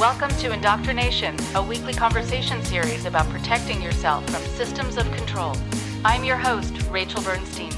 [0.00, 5.54] Welcome to Indoctrination, a weekly conversation series about protecting yourself from systems of control.
[6.06, 7.70] I'm your host, Rachel Bernstein.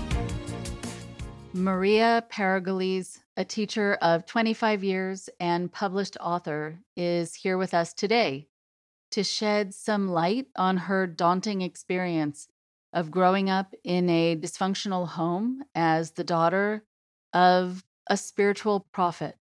[1.53, 8.47] Maria Paragoles, a teacher of 25 years and published author, is here with us today
[9.11, 12.47] to shed some light on her daunting experience
[12.93, 16.85] of growing up in a dysfunctional home as the daughter
[17.33, 19.37] of a spiritual prophet.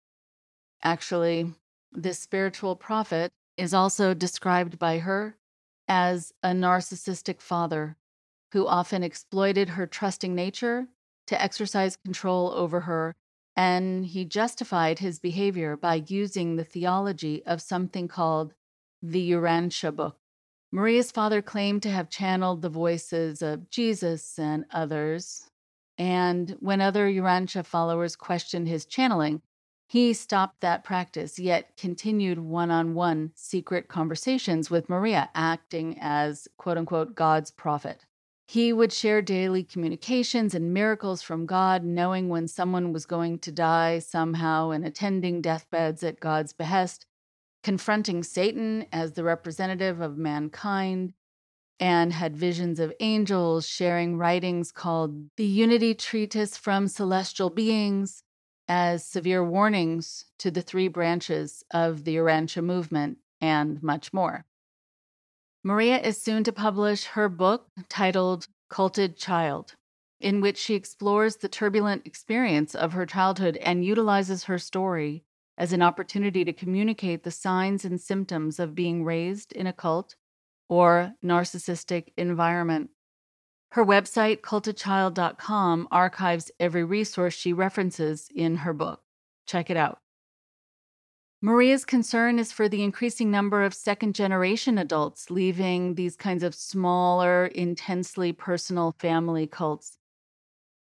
[0.84, 1.52] Actually,
[1.92, 5.36] this spiritual prophet is also described by her
[5.88, 7.96] as a narcissistic father
[8.52, 10.86] who often exploited her trusting nature
[11.26, 13.14] to exercise control over her,
[13.56, 18.54] and he justified his behavior by using the theology of something called
[19.02, 20.16] the Urantia book.
[20.72, 25.50] Maria's father claimed to have channeled the voices of Jesus and others,
[25.96, 29.42] and when other Urantia followers questioned his channeling,
[29.88, 36.46] he stopped that practice, yet continued one on one secret conversations with Maria, acting as
[36.58, 38.04] quote unquote God's prophet.
[38.46, 43.52] He would share daily communications and miracles from God, knowing when someone was going to
[43.52, 47.06] die somehow and attending deathbeds at God's behest,
[47.62, 51.14] confronting Satan as the representative of mankind,
[51.80, 58.22] and had visions of angels sharing writings called the Unity Treatise from Celestial Beings
[58.68, 64.44] as severe warnings to the three branches of the Urantia movement, and much more.
[65.64, 69.74] Maria is soon to publish her book titled Culted Child,
[70.20, 75.24] in which she explores the turbulent experience of her childhood and utilizes her story
[75.56, 80.14] as an opportunity to communicate the signs and symptoms of being raised in a cult
[80.68, 82.90] or narcissistic environment.
[83.72, 89.02] Her website, cultedchild.com, archives every resource she references in her book.
[89.46, 89.98] Check it out.
[91.40, 96.54] Maria's concern is for the increasing number of second generation adults leaving these kinds of
[96.54, 99.98] smaller, intensely personal family cults.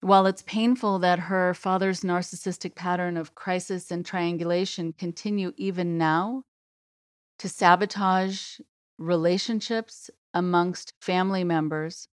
[0.01, 6.43] While it's painful that her father's narcissistic pattern of crisis and triangulation continue even now
[7.37, 8.59] to sabotage
[8.97, 12.07] relationships amongst family members,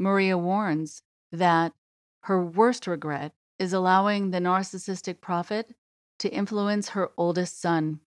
[0.00, 1.74] Maria warns that
[2.22, 5.74] her worst regret is allowing the narcissistic prophet
[6.18, 8.00] to influence her oldest son.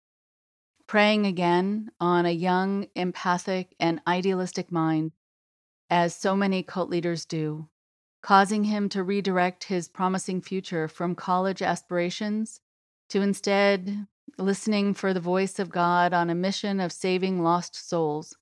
[0.87, 5.11] Preying again on a young, empathic, and idealistic mind,
[5.89, 7.67] as so many cult leaders do,
[8.21, 12.61] causing him to redirect his promising future from college aspirations
[13.09, 14.07] to instead
[14.37, 18.37] listening for the voice of God on a mission of saving lost souls.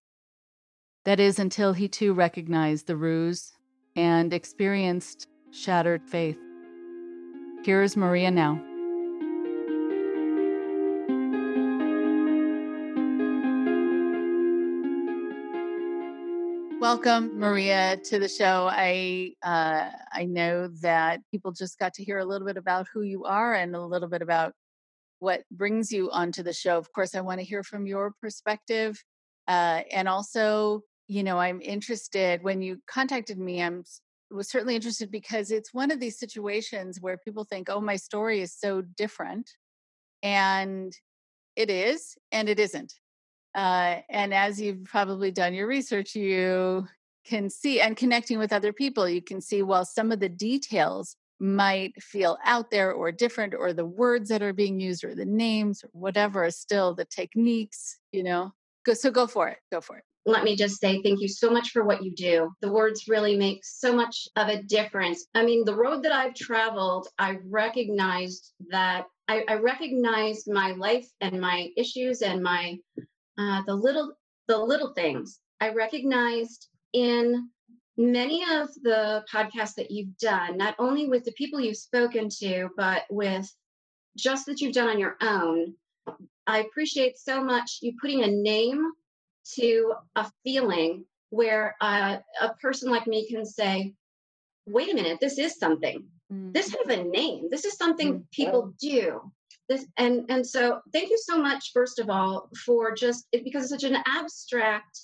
[1.05, 3.53] That is, until he too recognized the ruse
[3.95, 6.37] and experienced shattered faith.
[7.63, 8.61] Here is Maria now.
[16.81, 18.67] Welcome, Maria, to the show.
[18.69, 23.03] I uh, I know that people just got to hear a little bit about who
[23.03, 24.53] you are and a little bit about
[25.19, 26.77] what brings you onto the show.
[26.77, 29.01] Of course, I want to hear from your perspective,
[29.47, 33.83] uh, and also you know, I'm interested when you contacted me, I'm
[34.31, 38.41] was certainly interested because it's one of these situations where people think, "Oh, my story
[38.41, 39.49] is so different."
[40.23, 40.93] And
[41.55, 42.93] it is and it isn't.
[43.55, 46.87] Uh, and as you've probably done your research, you
[47.25, 51.17] can see and connecting with other people, you can see well some of the details
[51.39, 55.25] might feel out there or different or the words that are being used or the
[55.25, 58.53] names or whatever still the techniques, you know.
[58.85, 59.59] Go so go for it.
[59.71, 62.51] Go for it let me just say thank you so much for what you do.
[62.61, 65.25] The words really make so much of a difference.
[65.33, 71.07] I mean, the road that I've traveled, I recognized that I, I recognized my life
[71.21, 72.77] and my issues and my
[73.37, 74.13] uh, the little
[74.47, 75.39] the little things.
[75.61, 77.49] I recognized in
[77.97, 82.69] many of the podcasts that you've done, not only with the people you've spoken to,
[82.75, 83.47] but with
[84.17, 85.75] just that you've done on your own.
[86.47, 88.91] I appreciate so much you putting a name
[89.55, 93.93] to a feeling where uh, a person like me can say,
[94.65, 96.05] wait a minute, this is something.
[96.31, 96.53] Mm.
[96.53, 97.47] This has a name.
[97.49, 98.31] This is something mm.
[98.31, 99.31] people do.
[99.67, 103.81] This and and so thank you so much, first of all, for just because it's
[103.81, 104.99] such an abstract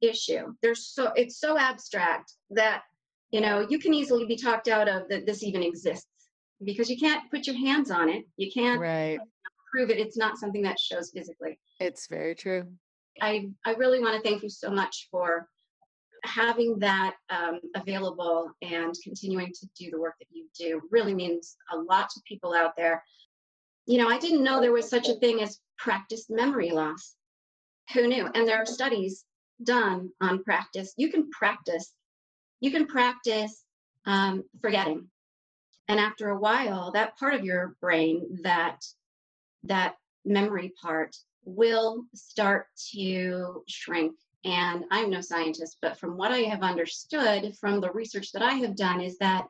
[0.00, 0.54] issue.
[0.60, 2.82] There's so it's so abstract that
[3.30, 6.08] you know you can easily be talked out of that this even exists
[6.64, 8.24] because you can't put your hands on it.
[8.36, 9.20] You can't right.
[9.72, 9.98] prove it.
[9.98, 11.58] It's not something that shows physically.
[11.78, 12.66] It's very true.
[13.20, 15.48] I, I really want to thank you so much for
[16.24, 21.56] having that um, available and continuing to do the work that you do really means
[21.72, 23.02] a lot to people out there.
[23.86, 27.16] you know, I didn't know there was such a thing as practice memory loss.
[27.94, 28.28] Who knew?
[28.34, 29.24] And there are studies
[29.62, 30.94] done on practice.
[30.96, 31.92] You can practice,
[32.60, 33.64] you can practice
[34.06, 35.08] um, forgetting.
[35.88, 38.78] And after a while, that part of your brain, that
[39.64, 44.14] that memory part, will start to shrink.
[44.44, 48.54] And I'm no scientist, but from what I have understood from the research that I
[48.54, 49.46] have done, is that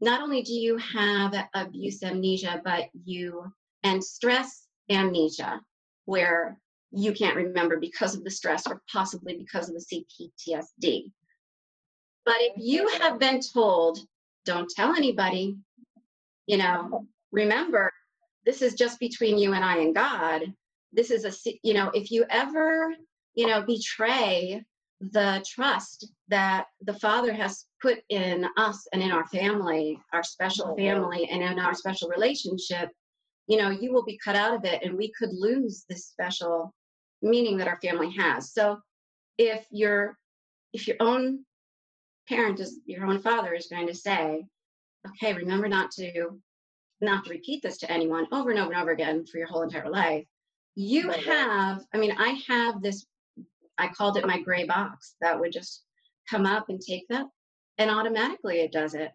[0.00, 3.52] not only do you have abuse amnesia, but you
[3.82, 5.60] and stress amnesia,
[6.04, 6.60] where
[6.92, 10.04] you can't remember because of the stress or possibly because of the
[10.48, 11.10] CPTSD.
[12.24, 13.98] But if you have been told,
[14.44, 15.56] don't tell anybody,
[16.46, 17.92] you know, remember,
[18.46, 20.54] this is just between you and I and God.
[20.92, 22.94] This is a, you know, if you ever,
[23.34, 24.64] you know, betray
[25.00, 30.66] the trust that the Father has put in us and in our family, our special
[30.68, 30.80] mm-hmm.
[30.80, 32.90] family, and in our special relationship,
[33.46, 36.74] you know, you will be cut out of it and we could lose this special
[37.22, 38.52] meaning that our family has.
[38.52, 38.78] So
[39.38, 40.16] if your
[40.72, 41.44] if your own
[42.28, 44.44] parent is your own father is going to say,
[45.06, 46.40] okay, remember not to
[47.00, 49.62] not to repeat this to anyone over and over and over again for your whole
[49.62, 50.26] entire life.
[50.80, 53.04] You have, I mean, I have this
[53.78, 55.82] I called it my gray box that would just
[56.30, 57.26] come up and take that,
[57.78, 59.10] and automatically it does it.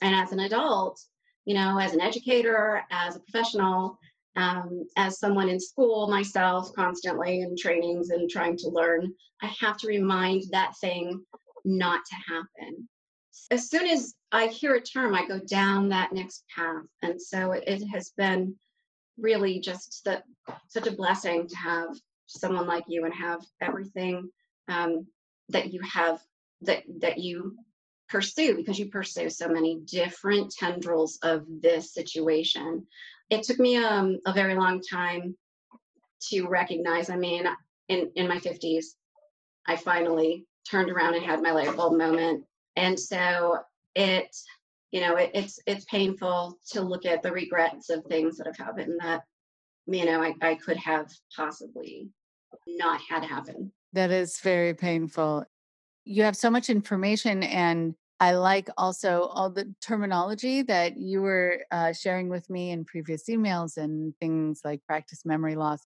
[0.00, 1.00] And as an adult,
[1.44, 3.98] you know, as an educator, as a professional,
[4.36, 9.12] um, as someone in school myself, constantly in trainings and trying to learn,
[9.42, 11.24] I have to remind that thing
[11.64, 12.88] not to happen.
[13.50, 16.84] As soon as I hear a term, I go down that next path.
[17.02, 18.54] And so it, it has been
[19.18, 20.24] really just that
[20.68, 21.88] such a blessing to have
[22.26, 24.28] someone like you and have everything
[24.68, 25.06] um,
[25.48, 26.20] that you have
[26.62, 27.56] that that you
[28.08, 32.86] pursue because you pursue so many different tendrils of this situation.
[33.30, 35.36] It took me um, a very long time
[36.28, 37.10] to recognize.
[37.10, 37.46] I mean,
[37.88, 38.96] in in my fifties,
[39.66, 43.58] I finally turned around and had my light bulb moment, and so
[43.94, 44.36] it
[44.92, 48.56] you know it, it's it's painful to look at the regrets of things that have
[48.56, 49.22] happened that
[49.86, 52.10] you know I, I could have possibly
[52.66, 53.72] not had happen.
[53.92, 55.44] That is very painful.
[56.04, 61.64] You have so much information, and I like also all the terminology that you were
[61.70, 65.80] uh, sharing with me in previous emails and things like practice memory loss.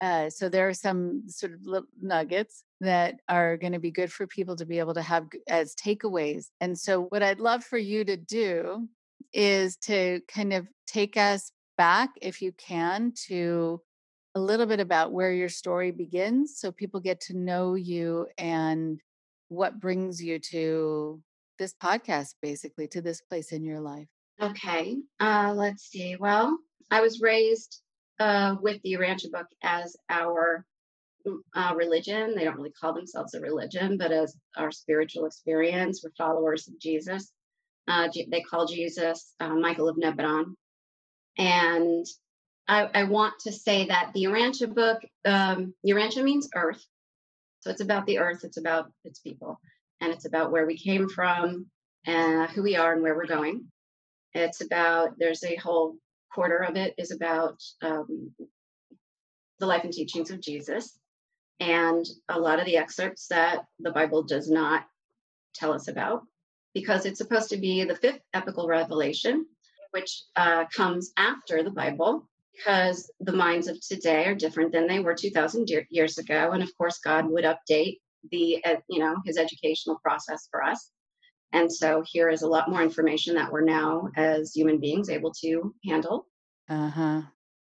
[0.00, 4.12] Uh, so there are some sort of little nuggets that are going to be good
[4.12, 6.46] for people to be able to have as takeaways.
[6.60, 8.88] And so, what I'd love for you to do
[9.32, 13.80] is to kind of take us back, if you can, to
[14.34, 19.00] a little bit about where your story begins so people get to know you and
[19.48, 21.20] what brings you to
[21.58, 24.08] this podcast, basically, to this place in your life.
[24.40, 24.96] Okay.
[25.20, 26.16] Uh, let's see.
[26.16, 26.58] Well,
[26.90, 27.80] I was raised
[28.18, 30.66] uh, with the Urantia book as our
[31.54, 32.34] uh, religion.
[32.34, 36.02] They don't really call themselves a religion, but as our spiritual experience.
[36.02, 37.32] We're followers of Jesus.
[37.86, 40.54] Uh, they call Jesus uh, Michael of Nebadon.
[41.36, 42.06] And
[42.66, 46.82] I, I, want to say that the Urantia book, um, Urantia means earth.
[47.60, 49.58] So it's about the earth, it's about its people,
[50.00, 51.66] and it's about where we came from,
[52.06, 53.66] and who we are, and where we're going.
[54.32, 55.96] It's about, there's a whole
[56.32, 58.32] quarter of it is about um,
[59.60, 60.98] the life and teachings of Jesus,
[61.60, 64.84] and a lot of the excerpts that the Bible does not
[65.54, 66.22] tell us about,
[66.74, 69.46] because it's supposed to be the fifth epochal revelation,
[69.92, 75.00] which uh, comes after the Bible because the minds of today are different than they
[75.00, 77.98] were 2000 years ago and of course god would update
[78.30, 80.90] the you know his educational process for us.
[81.52, 85.32] And so here is a lot more information that we're now as human beings able
[85.42, 86.26] to handle.
[86.68, 87.22] Uh-huh.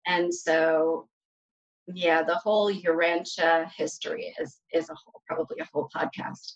[0.07, 1.09] And so
[1.95, 6.53] yeah the whole urantia history is is a whole probably a whole podcast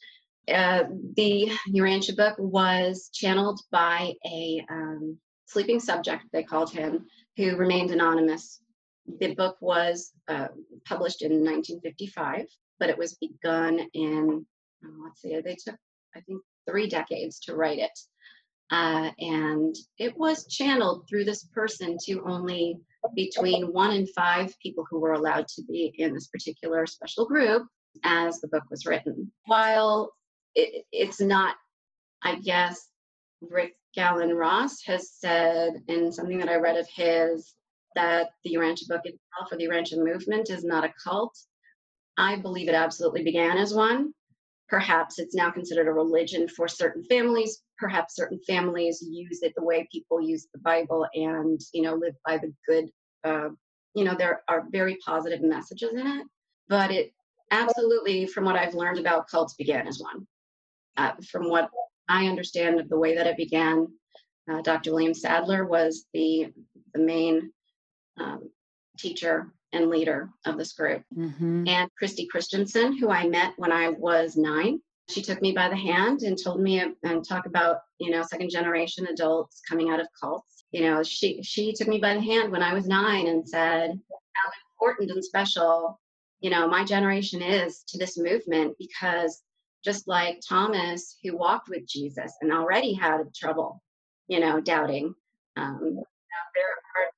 [0.52, 0.84] uh,
[1.16, 7.06] the urantia book was channeled by a um, sleeping subject they called him
[7.37, 8.60] who remained anonymous.
[9.18, 10.49] The book was uh,
[10.84, 12.46] published in 1955,
[12.78, 14.46] but it was begun in,
[14.84, 15.76] oh, let's see, they took,
[16.14, 17.99] I think, three decades to write it.
[18.70, 22.78] Uh, and it was channeled through this person to only
[23.14, 27.66] between one and five people who were allowed to be in this particular special group
[28.04, 29.30] as the book was written.
[29.47, 30.12] While
[30.54, 31.57] it, it's not,
[32.23, 32.88] I guess,
[33.40, 37.54] Rick Alan Ross has said in something that I read of his
[37.95, 41.37] that the Urantia book itself or the Urantia movement is not a cult.
[42.16, 44.12] I believe it absolutely began as one,
[44.70, 47.62] perhaps it's now considered a religion for certain families.
[47.76, 52.14] Perhaps certain families use it the way people use the bible and you know live
[52.24, 52.88] by the good
[53.24, 53.48] uh,
[53.94, 56.26] you know there are very positive messages in it.
[56.68, 57.12] But it
[57.50, 60.26] absolutely from what i've learned about cults began as one.
[60.96, 61.68] Uh, from what
[62.08, 63.86] i understand of the way that it began
[64.50, 66.52] uh, dr william sadler was the
[66.94, 67.52] the main
[68.18, 68.50] um,
[68.98, 71.02] teacher and leader of this group.
[71.16, 71.68] Mm-hmm.
[71.68, 75.76] And Christy Christensen, who I met when I was nine, she took me by the
[75.76, 80.06] hand and told me and talk about you know second generation adults coming out of
[80.18, 83.48] cults you know she she took me by the hand when i was nine and
[83.48, 86.00] said how important and special
[86.40, 89.42] you know my generation is to this movement because
[89.84, 93.82] just like thomas who walked with jesus and already had trouble
[94.28, 95.14] you know doubting
[95.56, 95.80] um,
[96.54, 96.64] there
[96.96, 97.10] are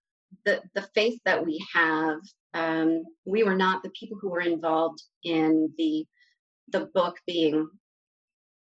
[0.45, 2.19] the the faith that we have
[2.55, 6.07] um, we were not the people who were involved in the
[6.69, 7.69] the book being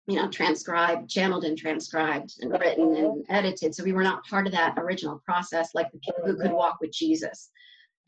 [0.06, 3.74] you know transcribed channeled and transcribed and written and edited.
[3.74, 6.78] So we were not part of that original process like the people who could walk
[6.80, 7.50] with jesus.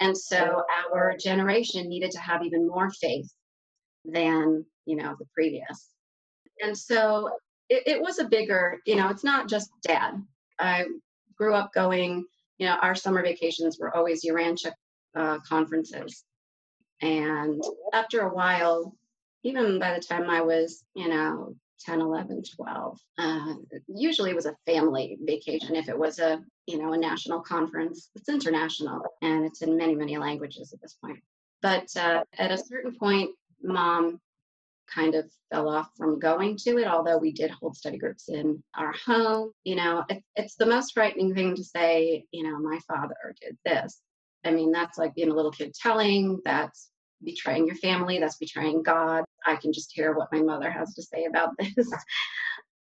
[0.01, 0.63] And so
[0.95, 3.33] our generation needed to have even more faith
[4.05, 5.91] than you know the previous.
[6.63, 7.31] And so
[7.69, 10.23] it, it was a bigger you know it's not just dad.
[10.59, 10.87] I
[11.37, 12.25] grew up going
[12.59, 14.73] you know our summer vacations were always urantia
[15.17, 16.25] uh, conferences.
[17.03, 18.95] And after a while,
[19.43, 23.55] even by the time I was, you know, 10, 11, 12, uh,
[23.87, 25.77] usually it was a family vacation.
[25.77, 29.95] If it was a, you know, a national conference, it's international and it's in many,
[29.95, 31.21] many languages at this point.
[31.63, 33.31] But uh, at a certain point,
[33.63, 34.21] mom
[34.93, 38.63] kind of fell off from going to it, although we did hold study groups in
[38.75, 39.53] our home.
[39.65, 43.57] You know, it, it's the most frightening thing to say, you know, my father did
[43.65, 44.01] this.
[44.47, 46.91] I mean, that's like being a little kid telling, that's
[47.23, 49.25] betraying your family, that's betraying God.
[49.45, 51.93] I can just hear what my mother has to say about this.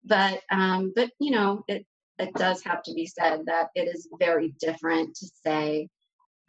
[0.03, 1.85] but um, but you know, it
[2.19, 5.89] it does have to be said that it is very different to say,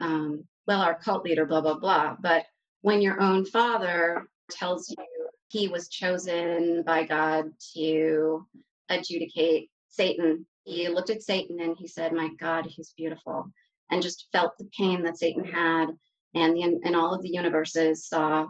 [0.01, 2.17] um, well, our cult leader, blah, blah, blah.
[2.21, 2.45] But
[2.83, 4.97] when your own father tells you
[5.49, 8.47] he was chosen by God to
[8.91, 13.51] adjudicate Satan, he looked at Satan and he said, My God, he's beautiful
[13.93, 15.89] and just felt the pain that Satan had,
[16.35, 18.47] and the, and all of the universes saw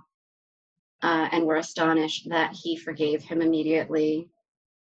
[1.02, 4.30] uh, and were astonished that he forgave him immediately.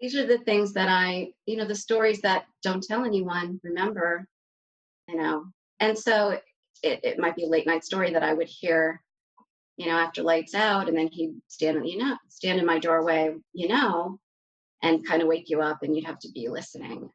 [0.01, 4.27] These are the things that I, you know, the stories that don't tell anyone, remember,
[5.07, 5.45] you know.
[5.79, 6.37] And so
[6.83, 9.01] it, it might be a late night story that I would hear,
[9.77, 13.33] you know, after lights out, and then he'd stand, you know, stand in my doorway,
[13.53, 14.19] you know,
[14.81, 17.09] and kind of wake you up, and you'd have to be listening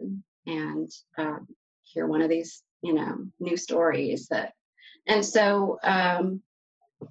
[0.46, 1.46] and, um,
[1.84, 4.52] hear one of these you know new stories that
[5.06, 6.42] and so um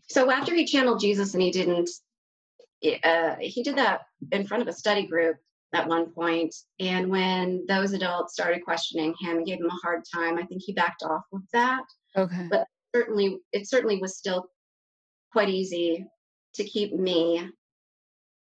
[0.08, 1.90] so after he channeled jesus and he didn't
[3.04, 5.38] uh, he did that in front of a study group
[5.74, 10.04] at one point and when those adults started questioning him and gave him a hard
[10.14, 11.84] time i think he backed off with that.
[12.16, 12.48] Okay.
[12.50, 14.46] But certainly it certainly was still
[15.32, 16.06] quite easy
[16.56, 17.50] to keep me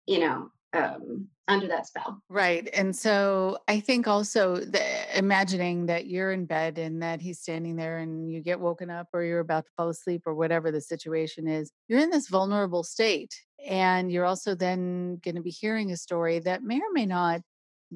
[0.06, 2.20] you know um, under that spell.
[2.28, 2.68] Right.
[2.72, 4.82] And so I think also the,
[5.16, 9.08] imagining that you're in bed and that he's standing there and you get woken up
[9.12, 12.82] or you're about to fall asleep or whatever the situation is, you're in this vulnerable
[12.82, 13.34] state.
[13.64, 17.40] And you're also then going to be hearing a story that may or may not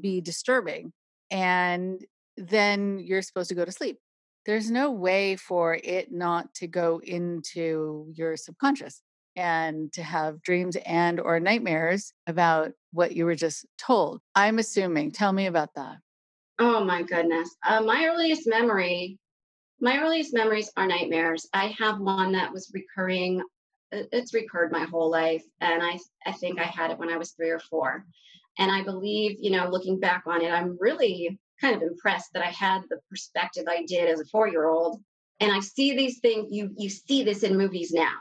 [0.00, 0.92] be disturbing.
[1.30, 2.04] And
[2.36, 3.98] then you're supposed to go to sleep.
[4.46, 9.02] There's no way for it not to go into your subconscious
[9.36, 15.10] and to have dreams and or nightmares about what you were just told i'm assuming
[15.10, 15.96] tell me about that.
[16.62, 17.56] Oh my goodness.
[17.66, 19.18] Uh, my earliest memory
[19.82, 21.48] my earliest memories are nightmares.
[21.54, 23.42] I have one that was recurring
[23.92, 27.32] it's recurred my whole life and i i think i had it when i was
[27.32, 28.04] three or four.
[28.58, 32.42] And i believe you know looking back on it i'm really kind of impressed that
[32.44, 35.00] i had the perspective i did as a four year old
[35.40, 38.16] and i see these things you you see this in movies now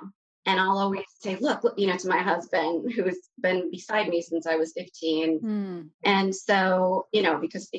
[0.45, 4.21] and I'll always say, look, look, you know, to my husband who's been beside me
[4.21, 5.41] since I was 15.
[5.41, 5.89] Mm.
[6.03, 7.69] And so, you know, because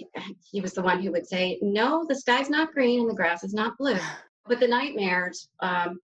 [0.51, 3.45] he was the one who would say, no, the sky's not green and the grass
[3.45, 3.97] is not blue.
[4.47, 6.01] But the nightmares, um,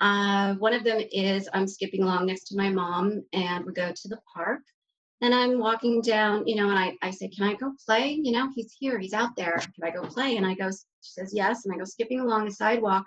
[0.00, 3.92] uh, one of them is I'm skipping along next to my mom and we go
[3.92, 4.62] to the park
[5.20, 8.18] and I'm walking down, you know, and I, I say, Can I go play?
[8.20, 9.58] You know, he's here, he's out there.
[9.58, 10.36] Can I go play?
[10.36, 11.64] And I go, she says, Yes.
[11.64, 13.04] And I go skipping along the sidewalk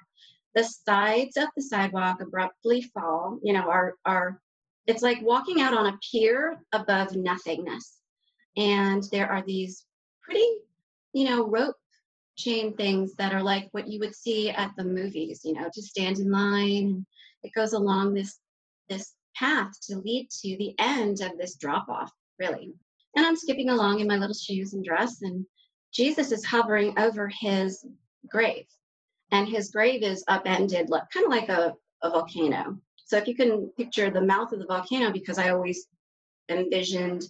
[0.55, 4.39] the sides of the sidewalk abruptly fall, you know, are are
[4.85, 7.97] it's like walking out on a pier above nothingness.
[8.57, 9.85] And there are these
[10.21, 10.45] pretty,
[11.13, 11.75] you know, rope
[12.35, 15.81] chain things that are like what you would see at the movies, you know, to
[15.81, 17.05] stand in line.
[17.43, 18.39] It goes along this
[18.89, 22.73] this path to lead to the end of this drop off, really.
[23.15, 25.45] And I'm skipping along in my little shoes and dress, and
[25.91, 27.85] Jesus is hovering over his
[28.27, 28.65] grave.
[29.33, 31.73] And his grave is upended, like, kind of like a,
[32.03, 32.77] a volcano.
[33.05, 35.87] So if you can picture the mouth of the volcano, because I always
[36.49, 37.23] envisioned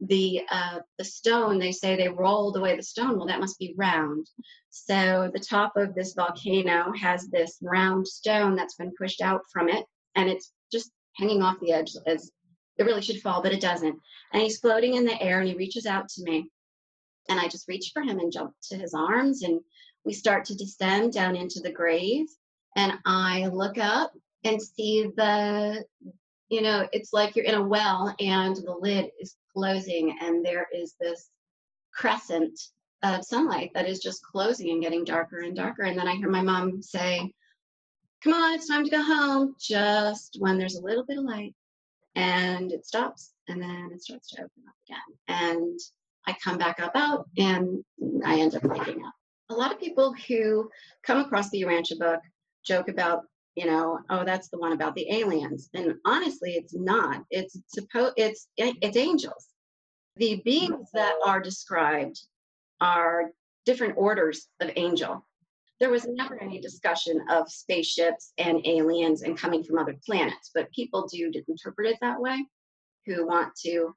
[0.00, 3.16] the uh, the stone, they say they rolled away the stone.
[3.16, 4.24] Well, that must be round.
[4.70, 9.68] So the top of this volcano has this round stone that's been pushed out from
[9.68, 9.84] it,
[10.14, 12.30] and it's just hanging off the edge as
[12.78, 13.96] it really should fall, but it doesn't.
[14.32, 16.36] And he's floating in the air, and he reaches out to me,
[17.28, 19.60] and I just reach for him and jump to his arms, and
[20.08, 22.28] we start to descend down into the grave.
[22.76, 25.84] And I look up and see the
[26.48, 30.66] you know, it's like you're in a well and the lid is closing and there
[30.74, 31.28] is this
[31.92, 32.58] crescent
[33.02, 35.82] of sunlight that is just closing and getting darker and darker.
[35.82, 37.30] And then I hear my mom say,
[38.24, 41.54] Come on, it's time to go home, just when there's a little bit of light.
[42.14, 45.18] And it stops and then it starts to open up again.
[45.28, 45.78] And
[46.26, 47.84] I come back up out and
[48.24, 49.12] I end up waking up.
[49.50, 50.70] A lot of people who
[51.02, 52.20] come across the Urantia book
[52.64, 53.24] joke about
[53.58, 55.68] you know, oh, that's the one about the aliens.
[55.74, 57.24] And honestly, it's not.
[57.28, 59.48] It's supposed it's it's angels.
[60.16, 62.20] The beings that are described
[62.80, 63.32] are
[63.66, 65.26] different orders of angel.
[65.80, 70.70] There was never any discussion of spaceships and aliens and coming from other planets, but
[70.70, 72.38] people do interpret it that way
[73.06, 73.92] who want to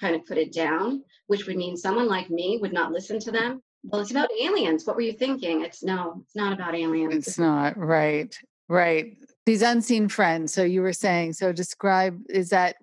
[0.00, 3.30] kind of put it down, which would mean someone like me would not listen to
[3.30, 4.84] them well, it's about aliens.
[4.86, 5.62] What were you thinking?
[5.62, 7.26] It's no, it's not about aliens.
[7.26, 8.36] It's not, right.
[8.68, 9.16] Right.
[9.46, 10.52] These unseen friends.
[10.52, 12.76] So you were saying, so describe, is that?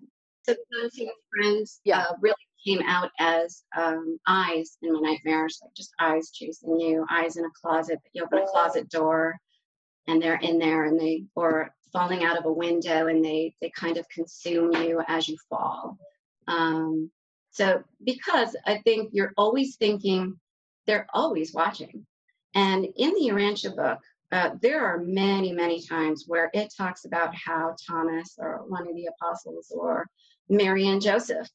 [0.43, 1.99] So the unseen friends yeah.
[1.99, 2.35] Uh, really
[2.65, 7.45] came out as um, eyes in my nightmares, like just eyes chasing you, eyes in
[7.45, 7.99] a closet.
[8.13, 9.35] You open a closet door
[10.07, 13.71] and they're in there and they, or falling out of a window and they, they
[13.75, 15.97] kind of consume you as you fall.
[16.47, 17.11] Um,
[17.51, 20.39] so because I think you're always thinking,
[20.87, 22.05] they're always watching.
[22.53, 23.99] And in the Urantia book,
[24.31, 28.95] uh, there are many, many times where it talks about how Thomas or one of
[28.95, 30.07] the apostles or
[30.49, 31.47] Mary and Joseph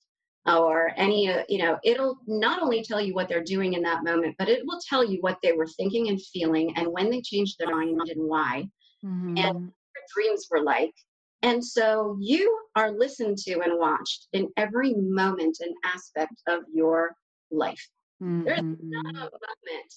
[0.46, 4.04] or any, uh, you know, it'll not only tell you what they're doing in that
[4.04, 7.20] moment, but it will tell you what they were thinking and feeling and when they
[7.20, 8.64] changed their mind and why
[9.04, 9.36] mm-hmm.
[9.36, 10.94] and their dreams were like.
[11.42, 17.14] And so you are listened to and watched in every moment and aspect of your
[17.50, 17.88] life.
[18.22, 18.44] Mm-hmm.
[18.44, 19.94] There's not a moment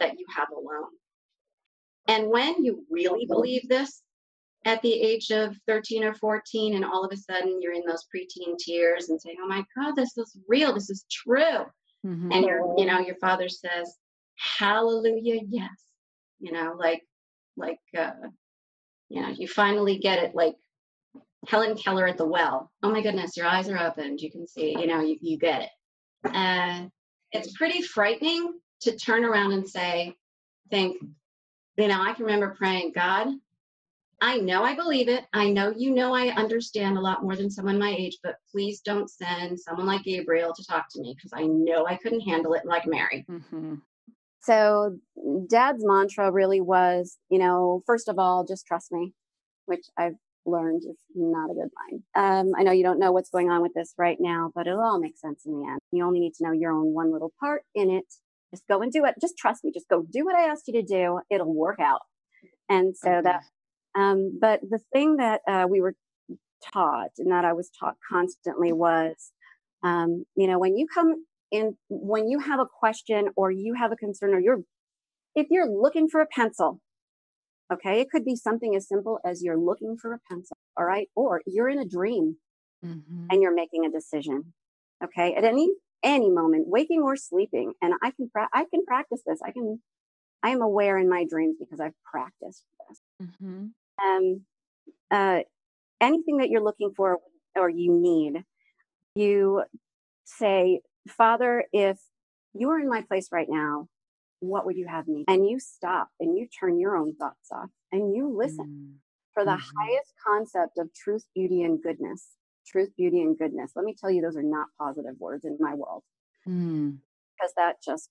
[0.00, 0.90] that you have alone.
[2.08, 4.02] And when you really believe this
[4.64, 8.06] at the age of 13 or 14, and all of a sudden you're in those
[8.14, 11.64] preteen tears and saying, Oh my God, this is real, this is true.
[12.04, 12.32] Mm-hmm.
[12.32, 13.96] And your, you know, your father says,
[14.36, 15.70] Hallelujah, yes.
[16.38, 17.02] You know, like,
[17.56, 18.10] like, uh,
[19.08, 20.54] you know, you finally get it like
[21.48, 22.70] Helen Keller at the well.
[22.82, 24.20] Oh my goodness, your eyes are opened.
[24.20, 25.70] You can see, you know, you, you get it.
[26.32, 26.90] And
[27.32, 30.14] it's pretty frightening to turn around and say,
[30.70, 30.96] think,
[31.76, 33.28] you know, I can remember praying, God,
[34.20, 35.24] I know I believe it.
[35.32, 38.80] I know you know I understand a lot more than someone my age, but please
[38.80, 42.54] don't send someone like Gabriel to talk to me because I know I couldn't handle
[42.54, 43.26] it like Mary.
[43.30, 43.74] Mm-hmm.
[44.40, 44.96] So,
[45.50, 49.12] dad's mantra really was, you know, first of all, just trust me,
[49.66, 50.14] which I've
[50.46, 52.02] learned is not a good line.
[52.14, 54.80] Um, I know you don't know what's going on with this right now, but it'll
[54.80, 55.80] all make sense in the end.
[55.92, 58.04] You only need to know your own one little part in it
[58.56, 59.14] just go and do it.
[59.20, 59.70] Just trust me.
[59.72, 61.20] Just go do what I asked you to do.
[61.30, 62.00] It'll work out.
[62.68, 63.22] And so okay.
[63.22, 63.42] that,
[63.98, 65.94] um, but the thing that uh, we were
[66.72, 69.32] taught and that I was taught constantly was,
[69.82, 73.92] um, you know, when you come in, when you have a question or you have
[73.92, 74.60] a concern or you're,
[75.34, 76.80] if you're looking for a pencil,
[77.72, 81.08] okay, it could be something as simple as you're looking for a pencil, all right,
[81.14, 82.36] or you're in a dream
[82.84, 83.26] mm-hmm.
[83.30, 84.52] and you're making a decision.
[85.02, 85.68] Okay, at any
[86.02, 87.72] any moment, waking or sleeping.
[87.82, 89.40] And I can pra- I can practice this.
[89.44, 89.80] I can
[90.42, 93.28] I am aware in my dreams because I've practiced this.
[93.28, 93.66] Mm-hmm.
[94.04, 94.40] Um,
[95.10, 95.40] uh,
[96.00, 97.18] anything that you're looking for
[97.56, 98.44] or you need,
[99.14, 99.64] you
[100.24, 101.98] say, Father, if
[102.54, 103.88] you are in my place right now,
[104.40, 105.24] what would you have me?
[105.28, 108.96] And you stop and you turn your own thoughts off and you listen mm-hmm.
[109.34, 109.78] for the mm-hmm.
[109.78, 113.72] highest concept of truth, beauty, and goodness truth, beauty, and goodness.
[113.76, 116.02] Let me tell you, those are not positive words in my world.
[116.46, 116.98] Mm.
[117.36, 118.10] Because that just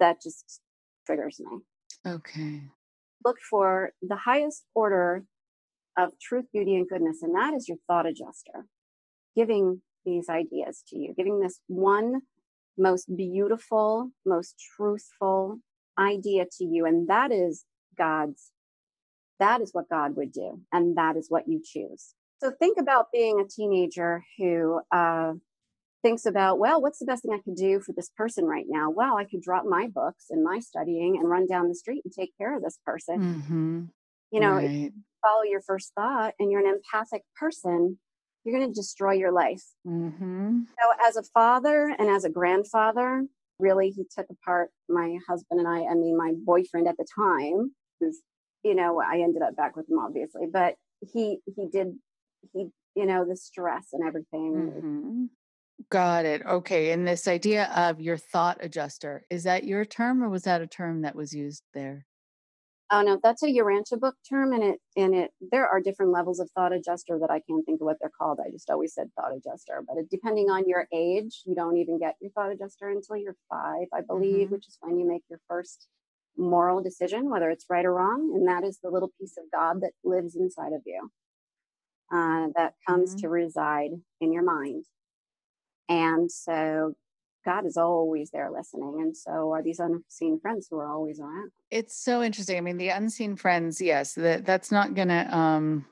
[0.00, 0.60] that just
[1.06, 1.58] triggers me.
[2.06, 2.62] Okay.
[3.24, 5.24] Look for the highest order
[5.96, 8.66] of truth, beauty, and goodness, and that is your thought adjuster,
[9.36, 12.20] giving these ideas to you, giving this one
[12.78, 15.58] most beautiful, most truthful
[15.98, 17.64] idea to you, and that is
[17.96, 18.52] God's.
[19.40, 22.14] That is what God would do, and that is what you choose.
[22.40, 25.34] So think about being a teenager who uh,
[26.02, 28.90] thinks about, well, what's the best thing I could do for this person right now?
[28.90, 32.12] Well, I could drop my books and my studying and run down the street and
[32.12, 33.20] take care of this person.
[33.20, 33.84] Mm-hmm.
[34.30, 34.70] You know, Right.
[34.70, 37.98] you follow your first thought and you're an empathic person,
[38.48, 39.62] you're going to destroy your life.
[39.86, 40.60] Mm-hmm.
[40.60, 43.26] So, as a father and as a grandfather,
[43.58, 47.72] really, he took apart my husband and I, I mean, my boyfriend at the time,
[48.00, 48.20] who's,
[48.62, 50.74] you know, I ended up back with him, obviously, but
[51.12, 51.94] he, he did,
[52.52, 54.52] he, you know, the stress and everything.
[54.54, 55.24] Mm-hmm.
[55.90, 56.44] Got it.
[56.44, 56.90] Okay.
[56.90, 60.66] And this idea of your thought adjuster, is that your term or was that a
[60.66, 62.04] term that was used there?
[62.90, 66.40] Oh no, that's a Urantia book term, and it and it there are different levels
[66.40, 68.38] of thought adjuster that I can't think of what they're called.
[68.44, 71.98] I just always said thought adjuster, but it, depending on your age, you don't even
[71.98, 74.52] get your thought adjuster until you're five, I believe, Mhm.
[74.52, 75.86] which is when you make your first
[76.38, 79.82] moral decision, whether it's right or wrong, and that is the little piece of God
[79.82, 81.10] that lives inside of you,
[82.12, 83.20] uh, that comes Mhm.
[83.20, 84.84] to reside in your mind,
[85.88, 86.94] and so.
[87.48, 91.50] God is always there listening, and so are these unseen friends who are always around.
[91.70, 92.58] It's so interesting.
[92.58, 95.86] I mean, the unseen friends, yes, that that's not gonna um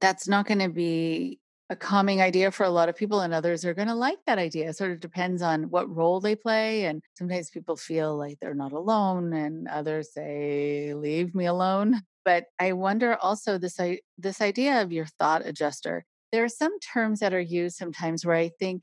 [0.00, 3.74] that's not gonna be a calming idea for a lot of people, and others are
[3.74, 4.68] gonna like that idea.
[4.68, 6.84] It sort of depends on what role they play.
[6.84, 12.02] And sometimes people feel like they're not alone, and others say, leave me alone.
[12.24, 13.80] But I wonder also this
[14.16, 16.04] this idea of your thought adjuster.
[16.30, 18.82] There are some terms that are used sometimes where I think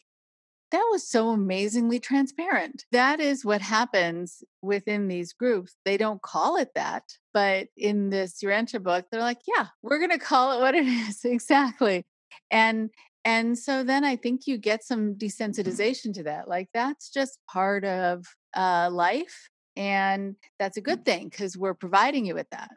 [0.75, 2.83] that was so amazingly transparent.
[2.91, 5.77] That is what happens within these groups.
[5.85, 10.11] They don't call it that, but in this Urantia book, they're like, yeah, we're going
[10.11, 12.05] to call it what it is exactly.
[12.51, 12.89] And
[13.23, 16.49] and so then I think you get some desensitization to that.
[16.49, 22.25] Like that's just part of uh, life, and that's a good thing because we're providing
[22.25, 22.69] you with that.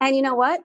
[0.00, 0.60] And you know what?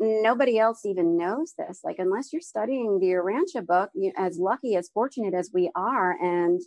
[0.00, 1.80] Nobody else even knows this.
[1.84, 6.12] Like, unless you're studying the Urantia book, you, as lucky, as fortunate as we are,
[6.20, 6.60] and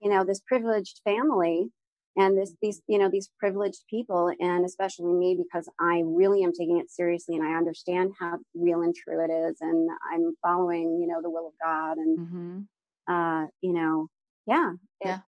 [0.00, 1.70] you know this privileged family,
[2.16, 6.52] and this these you know these privileged people, and especially me because I really am
[6.52, 10.98] taking it seriously, and I understand how real and true it is, and I'm following
[11.00, 12.60] you know the will of God, and hmm
[13.08, 14.08] uh, you know,
[14.46, 14.72] yeah,
[15.04, 15.20] Yeah.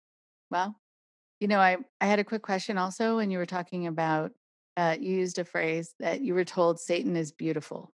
[0.51, 0.79] Well,
[1.39, 4.34] you know, I I had a quick question also when you were talking about
[4.77, 7.91] uh, you used a phrase that you were told Satan is beautiful.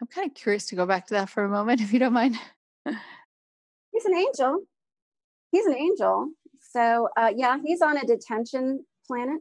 [0.00, 2.12] I'm kind of curious to go back to that for a moment, if you don't
[2.12, 2.36] mind.
[2.84, 4.62] he's an angel.
[5.52, 6.28] He's an angel.
[6.72, 9.40] So uh, yeah, he's on a detention planet,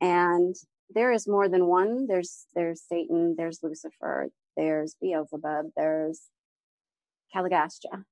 [0.00, 0.54] and
[0.90, 2.06] there is more than one.
[2.06, 3.34] There's there's Satan.
[3.36, 4.28] There's Lucifer.
[4.56, 5.66] There's Beelzebub.
[5.76, 6.22] There's
[7.34, 8.04] Caligastia.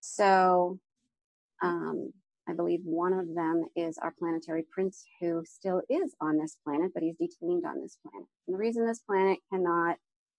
[0.00, 0.78] So
[1.62, 2.12] um,
[2.48, 6.92] I believe one of them is our planetary prince, who still is on this planet,
[6.94, 8.28] but he's detained on this planet.
[8.46, 9.96] And the reason this planet cannot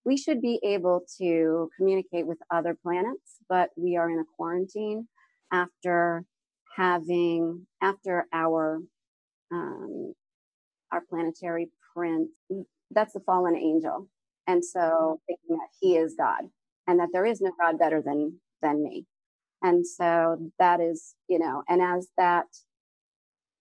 [0.07, 5.05] we should be able to communicate with other planets, but we are in a quarantine
[5.51, 6.23] after
[6.77, 8.79] having after our
[9.51, 10.13] um,
[10.93, 12.29] our planetary prince.
[12.91, 14.07] That's the fallen angel,
[14.47, 16.43] and so thinking that he is God
[16.87, 19.05] and that there is no God better than than me,
[19.61, 22.45] and so that is you know, and as that,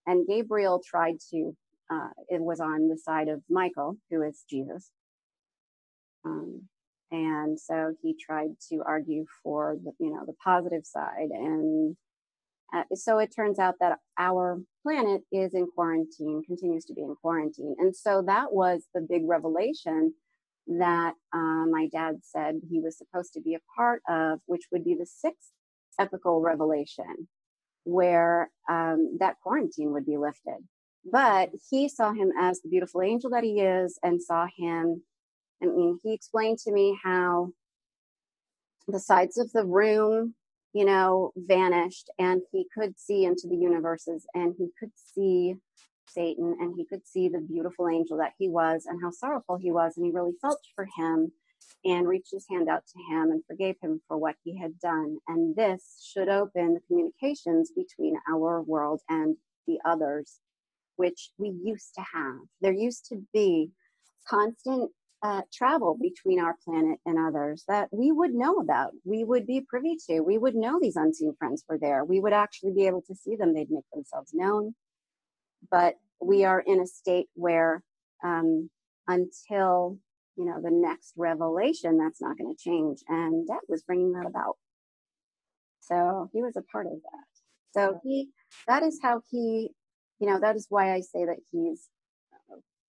[0.07, 1.57] and Gabriel tried to.
[1.89, 4.91] Uh, it was on the side of Michael, who is Jesus,
[6.25, 6.63] um,
[7.11, 11.97] and so he tried to argue for the you know the positive side and
[12.75, 17.15] uh, so it turns out that our planet is in quarantine continues to be in
[17.23, 20.13] quarantine and so that was the big revelation
[20.67, 24.85] that uh, my dad said he was supposed to be a part of which would
[24.85, 25.53] be the sixth
[25.99, 27.29] epochal revelation
[27.85, 30.59] where um, that quarantine would be lifted
[31.11, 35.03] but he saw him as the beautiful angel that he is and saw him
[35.63, 37.53] I mean, he explained to me how
[38.89, 40.35] the sides of the room,
[40.73, 45.57] you know, vanished and he could see into the universes and he could see
[46.09, 49.73] Satan and he could see the beautiful angel that he was and how sorrowful he
[49.73, 49.97] was.
[49.97, 51.33] And he really felt for him
[51.85, 55.19] and reached his hand out to him and forgave him for what he had done.
[55.29, 60.41] And this should open the communications between our world and the others,
[60.97, 62.39] which we used to have.
[62.61, 63.71] There used to be
[64.29, 64.91] constant
[65.23, 68.93] uh, travel between our planet and others that we would know about.
[69.05, 70.21] We would be privy to.
[70.21, 72.05] We would know these unseen friends were there.
[72.05, 73.55] We would actually be able to see them.
[73.55, 74.75] They'd make themselves known.
[75.71, 77.83] But we are in a state where
[78.23, 78.71] um,
[79.09, 79.99] until
[80.37, 83.01] you know the next revelation, that's not going to change.
[83.09, 84.57] And Dad was bringing that about.
[85.81, 87.27] So he was a part of that.
[87.73, 88.31] So he,
[88.67, 89.71] that is how he,
[90.19, 91.89] you know, that is why I say that he's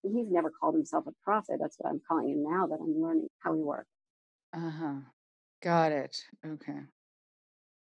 [0.02, 1.58] he's never called himself a prophet.
[1.60, 3.90] That's what I'm calling him now that I'm learning how he works.
[4.54, 4.96] Uh huh.
[5.62, 6.18] Got it.
[6.46, 6.80] Okay.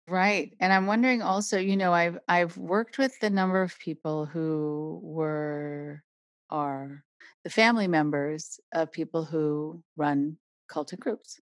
[0.07, 0.53] Right.
[0.59, 4.99] And I'm wondering also, you know, I've I've worked with the number of people who
[5.01, 6.03] were
[6.49, 7.03] are
[7.43, 10.37] the family members of people who run
[10.69, 11.39] cultic groups.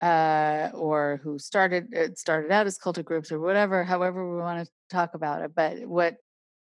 [0.00, 4.64] Uh, or who started it started out as cultic groups or whatever, however we want
[4.64, 5.52] to talk about it.
[5.56, 6.18] But what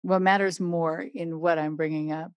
[0.02, 2.30] what matters more in what I'm bringing up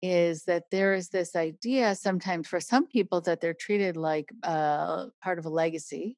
[0.00, 5.06] is that there is this idea sometimes for some people that they're treated like uh,
[5.22, 6.16] part of a legacy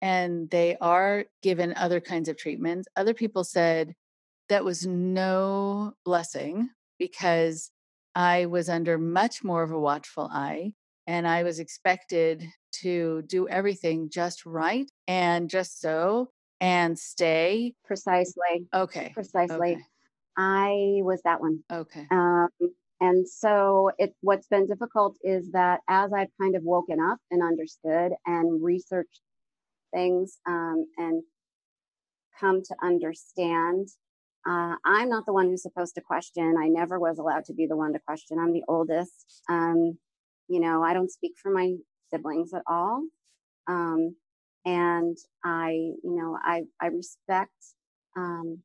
[0.00, 2.88] and they are given other kinds of treatments.
[2.96, 3.94] Other people said
[4.48, 7.70] that was no blessing because
[8.14, 10.72] I was under much more of a watchful eye
[11.06, 12.44] and I was expected
[12.82, 17.74] to do everything just right and just so and stay.
[17.84, 18.68] Precisely.
[18.72, 19.10] Okay.
[19.14, 19.72] Precisely.
[19.72, 19.82] Okay.
[20.36, 21.64] I was that one.
[21.70, 22.06] Okay.
[22.10, 22.48] Um,
[23.00, 27.42] and so it what's been difficult is that as I've kind of woken up and
[27.42, 29.20] understood and researched
[29.92, 31.22] things um, and
[32.38, 33.88] come to understand,
[34.46, 36.56] uh, I'm not the one who's supposed to question.
[36.58, 38.38] I never was allowed to be the one to question.
[38.38, 39.42] I'm the oldest.
[39.48, 39.98] Um,
[40.48, 41.74] you know, I don't speak for my
[42.10, 43.02] siblings at all.
[43.68, 44.16] Um,
[44.64, 47.52] and I, you know, I, I respect
[48.16, 48.58] um,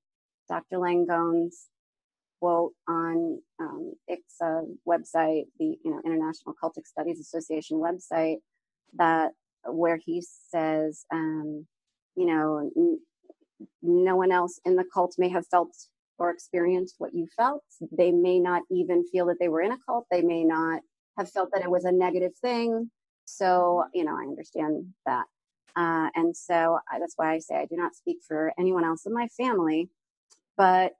[0.50, 0.78] Dr.
[0.78, 1.68] Langone's
[2.40, 8.38] quote on um, ICSA website, the you know International Cultic Studies Association website,
[8.98, 9.32] that
[9.66, 11.66] where he says, um,
[12.16, 12.70] you know,
[13.82, 15.76] no one else in the cult may have felt
[16.20, 17.63] or experienced what you felt.
[17.91, 20.08] They may not even feel that they were in a cult.
[20.10, 20.82] They may not
[21.17, 22.91] have felt that it was a negative thing.
[23.26, 25.26] So, you know, I understand that.
[25.76, 29.06] Uh, and so I, that's why I say I do not speak for anyone else
[29.06, 29.89] in my family,
[30.56, 30.96] but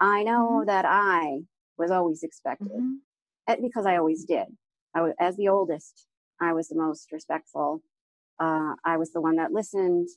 [0.00, 0.66] I know Mhm.
[0.66, 1.44] that I
[1.78, 3.00] was always expected Mhm.
[3.46, 4.56] eh, because I always did.
[4.94, 6.06] I was, as the oldest,
[6.40, 7.82] I was the most respectful.
[8.38, 10.08] Uh, I was the one that listened.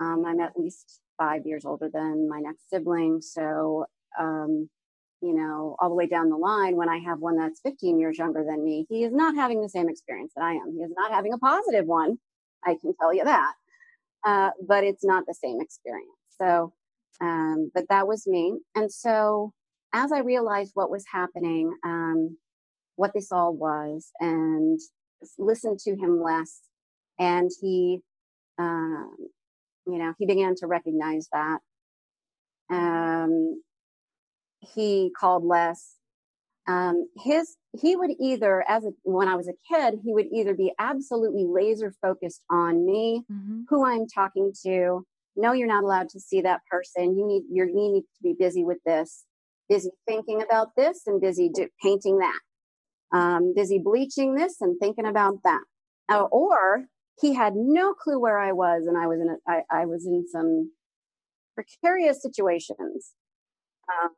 [0.00, 3.20] Um, I'm at least five years older than my next sibling.
[3.20, 3.84] So,
[4.18, 4.68] um,
[5.20, 8.16] you know, all the way down the line, when I have one that's 15 years
[8.18, 10.72] younger than me, he is not having the same experience that I am.
[10.74, 12.18] He is not having a positive one.
[12.64, 13.52] I can tell you that.
[14.24, 16.08] Uh, but it's not the same experience.
[16.40, 16.72] So,
[17.20, 18.58] um, but that was me.
[18.74, 19.52] And so,
[19.92, 22.38] as I realized what was happening, um,
[22.96, 24.80] what this all was, and
[25.38, 26.60] listened to him less,
[27.18, 28.00] and he,
[28.58, 29.16] um,
[29.86, 31.58] you know, he began to recognize that.
[32.70, 33.62] Um,
[34.60, 35.96] he called less.
[36.66, 40.54] Um, his he would either, as a, when I was a kid, he would either
[40.54, 43.64] be absolutely laser focused on me, Mhm.
[43.68, 45.04] who I'm talking to.
[45.36, 47.16] No, you're not allowed to see that person.
[47.16, 49.24] You need you need to be busy with this,
[49.68, 52.40] busy thinking about this, and busy do, painting that,
[53.12, 55.62] um, busy bleaching this and thinking about that.
[56.08, 56.86] Uh, or
[57.20, 60.06] he had no clue where I was, and I was in a, I, I was
[60.06, 60.72] in some
[61.54, 63.12] precarious situations.
[63.88, 64.10] A um,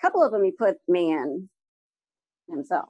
[0.00, 1.48] couple of them he put me in
[2.48, 2.88] himself.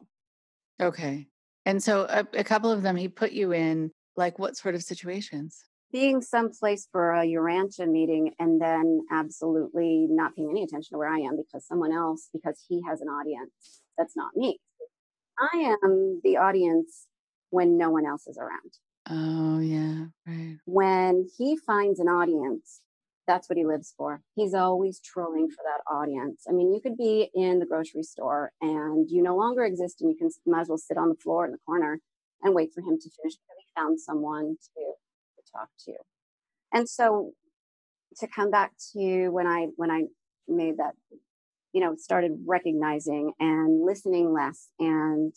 [0.81, 1.26] Okay.
[1.66, 4.83] And so a, a couple of them he put you in like what sort of
[4.83, 5.64] situations?
[5.92, 11.09] being someplace for a Urantia meeting and then absolutely not paying any attention to where
[11.09, 14.59] I am because someone else, because he has an audience that's not me.
[15.40, 17.07] I am the audience
[17.50, 18.72] when no one else is around.
[19.11, 20.59] Oh yeah, right.
[20.66, 22.81] When he finds an audience,
[23.27, 24.23] that's what he lives for.
[24.35, 26.44] He's always trolling for that audience.
[26.49, 30.11] I mean, you could be in the grocery store and you no longer exist and
[30.11, 32.01] you can might as well sit on the floor in the corner
[32.42, 34.83] and wait for him to finish until he found someone to
[35.53, 35.94] talk to.
[36.73, 37.33] And so
[38.18, 40.05] to come back to when I when I
[40.49, 40.94] made that,
[41.73, 45.33] you know, started recognizing and listening less and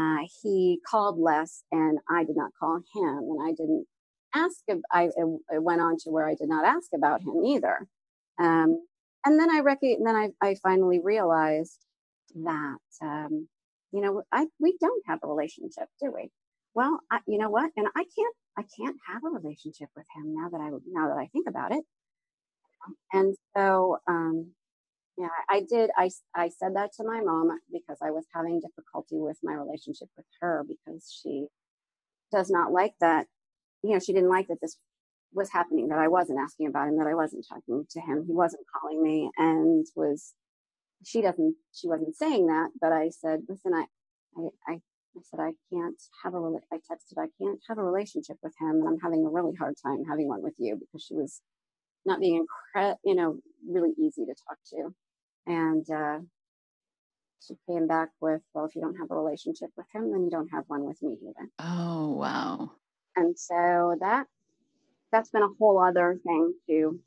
[0.00, 3.86] uh, he called less and I did not call him and I didn't
[4.34, 4.56] ask.
[4.92, 5.08] I,
[5.52, 7.86] I went on to where I did not ask about him either.
[8.38, 8.82] Um,
[9.24, 11.78] and then I rec- then I, I finally realized
[12.34, 13.48] that, um,
[13.92, 16.30] you know, I, we don't have a relationship, do we?
[16.74, 17.70] Well, I, you know what?
[17.76, 21.18] And I can't I can't have a relationship with him now that I now that
[21.20, 21.84] I think about it.
[23.12, 24.52] And so, um,
[25.20, 25.90] yeah, I did.
[25.96, 30.08] I I said that to my mom because I was having difficulty with my relationship
[30.16, 31.46] with her because she
[32.32, 33.26] does not like that.
[33.82, 34.78] You know, she didn't like that this
[35.32, 35.88] was happening.
[35.88, 36.98] That I wasn't asking about him.
[36.98, 38.24] That I wasn't talking to him.
[38.26, 40.34] He wasn't calling me, and was
[41.04, 41.56] she doesn't.
[41.72, 42.70] She wasn't saying that.
[42.80, 43.86] But I said, listen, I
[44.36, 44.80] I, I
[45.16, 46.38] I said, I can't have a,
[46.72, 48.76] I texted, I can't have a relationship with him.
[48.76, 51.40] And I'm having a really hard time having one with you because she was
[52.04, 54.94] not being, incre- you know, really easy to talk to.
[55.46, 56.18] And, uh,
[57.46, 60.30] she came back with, well, if you don't have a relationship with him, then you
[60.30, 61.48] don't have one with me either.
[61.58, 62.72] Oh, wow.
[63.16, 64.26] And so that
[65.12, 67.00] that's been a whole other thing too.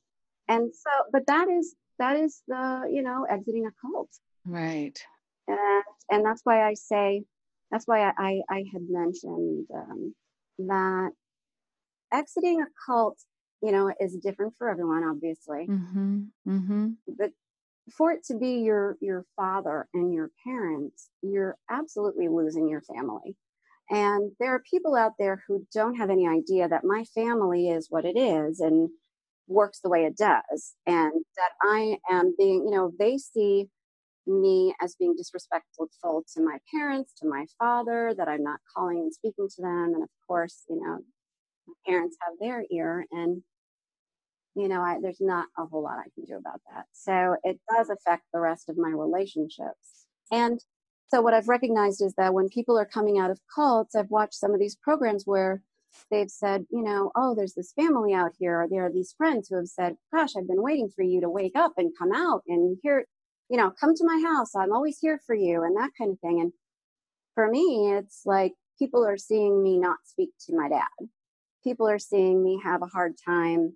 [0.47, 4.09] And so, but that is that is the you know exiting a cult,
[4.45, 4.99] right?
[5.47, 7.23] And and that's why I say
[7.71, 10.13] that's why I I, I had mentioned um,
[10.59, 11.11] that
[12.11, 13.17] exiting a cult,
[13.61, 15.67] you know, is different for everyone, obviously.
[15.67, 16.23] Mm-hmm.
[16.47, 16.87] Mm-hmm.
[17.17, 17.31] But
[17.91, 23.35] for it to be your your father and your parents, you're absolutely losing your family.
[23.89, 27.87] And there are people out there who don't have any idea that my family is
[27.89, 28.89] what it is and
[29.47, 30.73] works the way it does.
[30.87, 33.67] And that I am being, you know, they see
[34.25, 39.13] me as being disrespectful to my parents, to my father, that I'm not calling and
[39.13, 39.91] speaking to them.
[39.93, 40.99] And of course, you know,
[41.85, 43.43] parents have their ear and
[44.55, 46.85] you know I, there's not a whole lot i can do about that.
[46.93, 50.05] So it does affect the rest of my relationships.
[50.31, 50.59] And
[51.09, 54.35] so what i've recognized is that when people are coming out of cults i've watched
[54.35, 55.61] some of these programs where
[56.09, 59.47] they've said you know oh there's this family out here or there are these friends
[59.47, 62.41] who have said gosh i've been waiting for you to wake up and come out
[62.47, 63.05] and here
[63.49, 64.55] you know come to my house.
[64.55, 66.41] I'm always here for you and that kind of thing.
[66.41, 66.51] And
[67.35, 71.07] for me it's like people are seeing me not speak to my dad.
[71.63, 73.73] People are seeing me have a hard time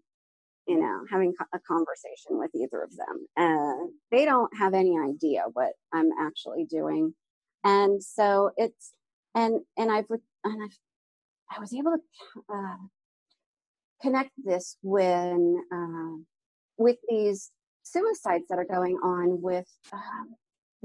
[0.68, 5.44] you know having a conversation with either of them and they don't have any idea
[5.54, 7.14] what i'm actually doing
[7.64, 8.94] and so it's
[9.36, 10.06] and and i've
[10.44, 10.78] and i've
[11.56, 12.78] i was able to uh,
[14.02, 16.22] connect this when uh,
[16.78, 17.52] with these
[17.84, 20.36] suicides that are going on with um,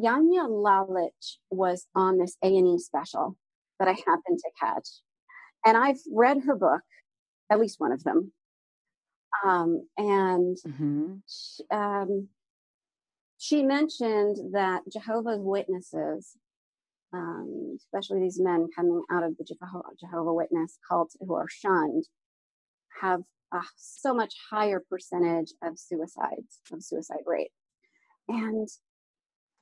[0.01, 3.37] Janja Lalich was on this A&E special
[3.79, 4.89] that I happened to catch.
[5.65, 6.83] And I've read her book,
[7.51, 8.33] at least one of them.
[9.45, 11.15] Um, and mm-hmm.
[11.27, 12.29] she, um,
[13.39, 16.37] she mentioned that Jehovah's Witnesses,
[17.13, 22.05] um, especially these men coming out of the Jehovah, Jehovah Witness cult who are shunned,
[23.01, 27.51] have a so much higher percentage of suicides, of suicide rate.
[28.29, 28.69] And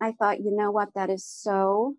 [0.00, 1.94] I thought, you know what, that is so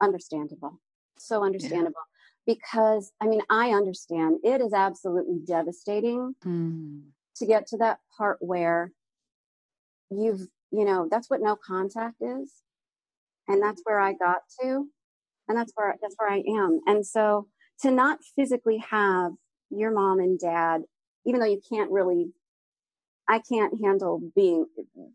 [0.00, 0.80] understandable.
[1.18, 2.00] So understandable
[2.46, 7.02] because I mean, I understand it is absolutely devastating mm.
[7.36, 8.92] to get to that part where
[10.10, 12.52] you've, you know, that's what no contact is.
[13.48, 14.86] And that's where I got to.
[15.48, 16.80] And that's where that's where I am.
[16.86, 17.48] And so
[17.82, 19.32] to not physically have
[19.70, 20.82] your mom and dad,
[21.26, 22.32] even though you can't really
[23.28, 24.66] I can't handle being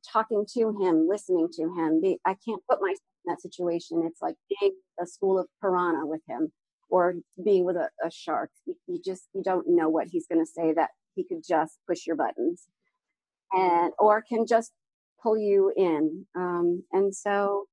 [0.10, 2.00] talking to him, listening to him.
[2.02, 4.04] Be, I can't put myself in that situation.
[4.06, 6.54] It's like being a school of piranha with him
[6.90, 8.52] or being with a, a shark.
[8.66, 11.80] You, you, just you don't know what he's going to say that he could just
[11.88, 12.68] push your buttons,
[13.52, 14.72] and or can just
[15.22, 16.26] pull you in.
[16.36, 17.66] Um, and so,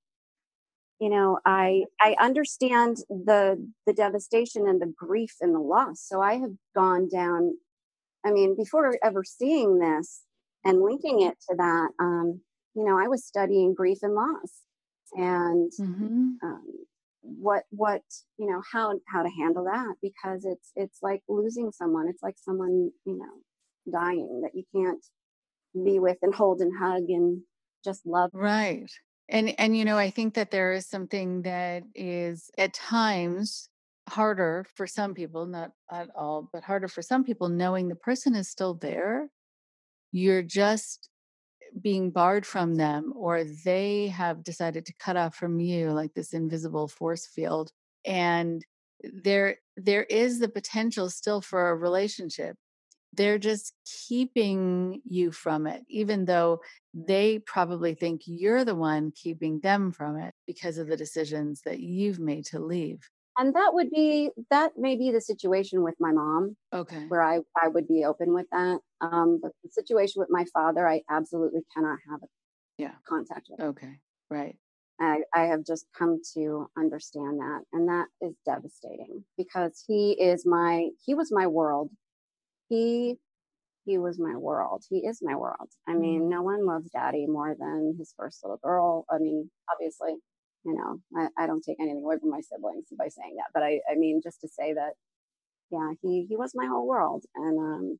[1.00, 6.00] you know, I I understand the the devastation and the grief and the loss.
[6.00, 7.58] So I have gone down.
[8.24, 10.22] I mean, before ever seeing this
[10.64, 12.40] and linking it to that, um,
[12.74, 14.62] you know, I was studying grief and loss,
[15.14, 16.46] and mm-hmm.
[16.46, 16.64] um,
[17.22, 18.02] what what
[18.36, 22.08] you know how how to handle that because it's it's like losing someone.
[22.08, 25.04] It's like someone you know dying that you can't
[25.74, 27.42] be with and hold and hug and
[27.84, 28.30] just love.
[28.32, 28.90] Right.
[29.28, 33.68] And and you know i think that there is something that is at times
[34.08, 38.34] harder for some people not at all but harder for some people knowing the person
[38.34, 39.28] is still there.
[40.10, 41.08] You're just
[41.80, 46.32] being barred from them or they have decided to cut off from you like this
[46.32, 47.70] invisible force field
[48.04, 48.64] and
[49.02, 52.56] there there is the potential still for a relationship.
[53.14, 53.74] They're just
[54.08, 56.60] keeping you from it even though
[56.94, 61.80] they probably think you're the one keeping them from it because of the decisions that
[61.80, 63.00] you've made to leave
[63.38, 67.04] and that would be that may be the situation with my mom okay.
[67.08, 70.88] where i i would be open with that um but the situation with my father
[70.88, 72.26] i absolutely cannot have a
[72.78, 72.92] yeah.
[73.06, 73.60] contact with.
[73.60, 73.98] Okay.
[74.30, 74.56] Right.
[75.00, 80.46] I, I have just come to understand that and that is devastating because he is
[80.46, 81.90] my he was my world.
[82.68, 83.16] He
[83.84, 84.84] he was my world.
[84.88, 85.70] He is my world.
[85.88, 86.28] I mean mm-hmm.
[86.28, 89.04] no one loves daddy more than his first little girl.
[89.10, 90.14] I mean obviously
[90.64, 93.62] you know I, I don't take anything away from my siblings by saying that but
[93.62, 94.92] i i mean just to say that
[95.70, 97.98] yeah he he was my whole world and um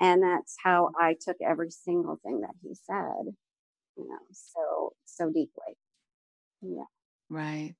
[0.00, 3.34] and that's how i took every single thing that he said
[3.96, 5.76] you know so so deeply.
[6.62, 6.84] Yeah.
[7.28, 7.74] Right.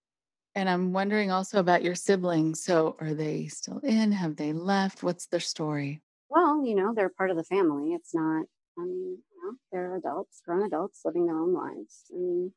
[0.54, 2.62] And i'm wondering also about your siblings.
[2.62, 4.12] So are they still in?
[4.12, 5.02] Have they left?
[5.02, 6.02] What's their story?
[6.28, 7.92] Well you know they're part of the family.
[7.92, 8.44] It's not
[8.78, 12.04] i mean you know they're adults grown adults living their own lives.
[12.12, 12.52] I mean,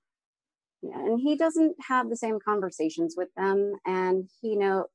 [0.94, 4.86] and he doesn't have the same conversations with them and he know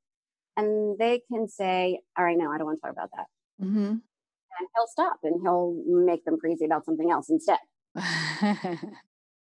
[0.57, 3.27] and they can say all right no i don't want to talk about that.
[3.65, 3.87] Mm-hmm.
[3.87, 7.59] and he'll stop and he'll make them crazy about something else instead.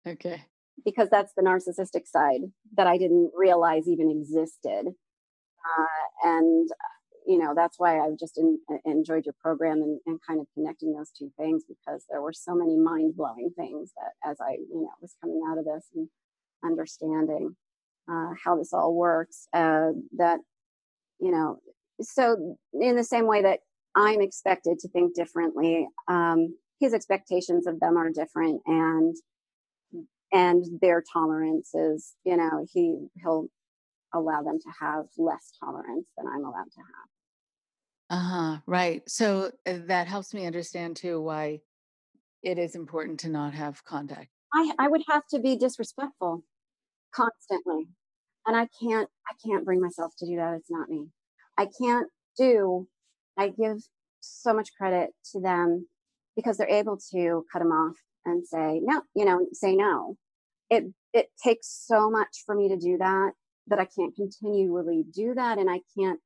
[0.07, 0.43] Okay.
[0.83, 2.41] Because that's the narcissistic side
[2.75, 4.87] that i didn't realize even existed.
[4.87, 6.69] Uh, and
[7.27, 10.93] you know that's why i've just in, enjoyed your program and, and, kind of connecting
[10.93, 14.89] those two things because there were so many mind-blowing things that as i you know
[15.01, 16.09] was coming out of this and
[16.64, 17.55] understanding
[18.12, 20.39] uh, how this all works uh, that
[21.20, 21.57] you know
[22.01, 23.59] so in the same way that
[23.95, 29.16] i'm expected to think differently um, his expectations of them are different and
[30.34, 33.47] and their tolerance is you know he he'll
[34.14, 37.07] allow them to have less tolerance than i'm allowed to have.
[38.09, 39.09] Uh-huh right.
[39.09, 41.62] So uh, that helps me understand too why
[42.43, 44.30] it is important to not have contact.
[44.53, 46.43] I i would have to be disrespectful
[47.14, 47.88] constantly.
[48.45, 51.07] And i can't i can't bring myself to do that it's not me.
[51.57, 52.88] I can't do
[53.38, 53.78] i give
[54.20, 55.88] so much credit to them
[56.36, 57.95] because they're able to cut them off
[58.26, 60.18] and say no you know say no.
[60.70, 63.32] It it takes so much for me to do that
[63.68, 66.20] that i can't continually do that and i can't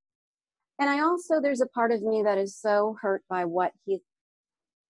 [0.79, 3.99] and i also there's a part of me that is so hurt by what he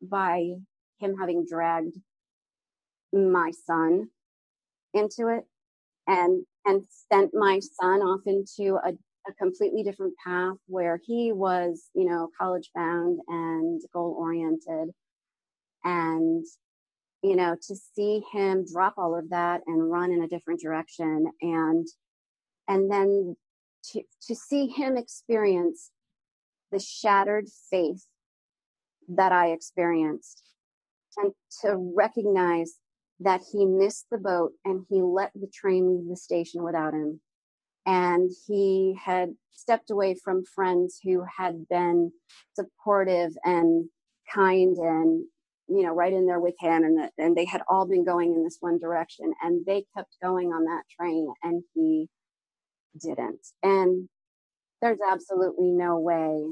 [0.02, 0.54] by
[1.00, 1.96] him having dragged
[3.12, 4.10] my son
[4.94, 5.46] into it
[6.08, 8.92] and and sent my son off into a,
[9.28, 14.94] a completely different path where he was you know college bound and goal oriented.
[15.84, 16.46] And
[17.22, 21.26] you know to see him drop all of that and run in a different direction
[21.42, 21.88] and
[22.68, 23.36] and then
[23.92, 25.92] to to see him experience
[26.72, 28.06] the shattered faith
[29.08, 30.44] that I experienced
[31.18, 31.32] and
[31.62, 32.76] to recognize
[33.20, 37.22] that he missed the boat and he let the train leave the station without him.
[37.86, 42.12] And he had stepped away from friends who had been
[42.56, 43.90] supportive and
[44.34, 45.26] kind and
[45.68, 48.34] you know right in there with him and that and they had all been going
[48.34, 52.08] in this one direction and they kept going on that train and he
[53.00, 54.08] didn't and
[54.82, 56.44] there's absolutely no way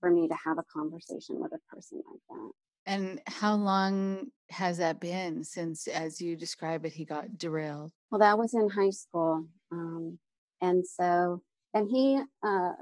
[0.00, 2.52] for me to have a conversation with a person like that
[2.86, 7.92] and how long has that been since, as you describe it, he got derailed?
[8.10, 9.46] Well, that was in high school.
[9.72, 10.18] Um,
[10.60, 11.42] and so,
[11.74, 12.72] and he, uh,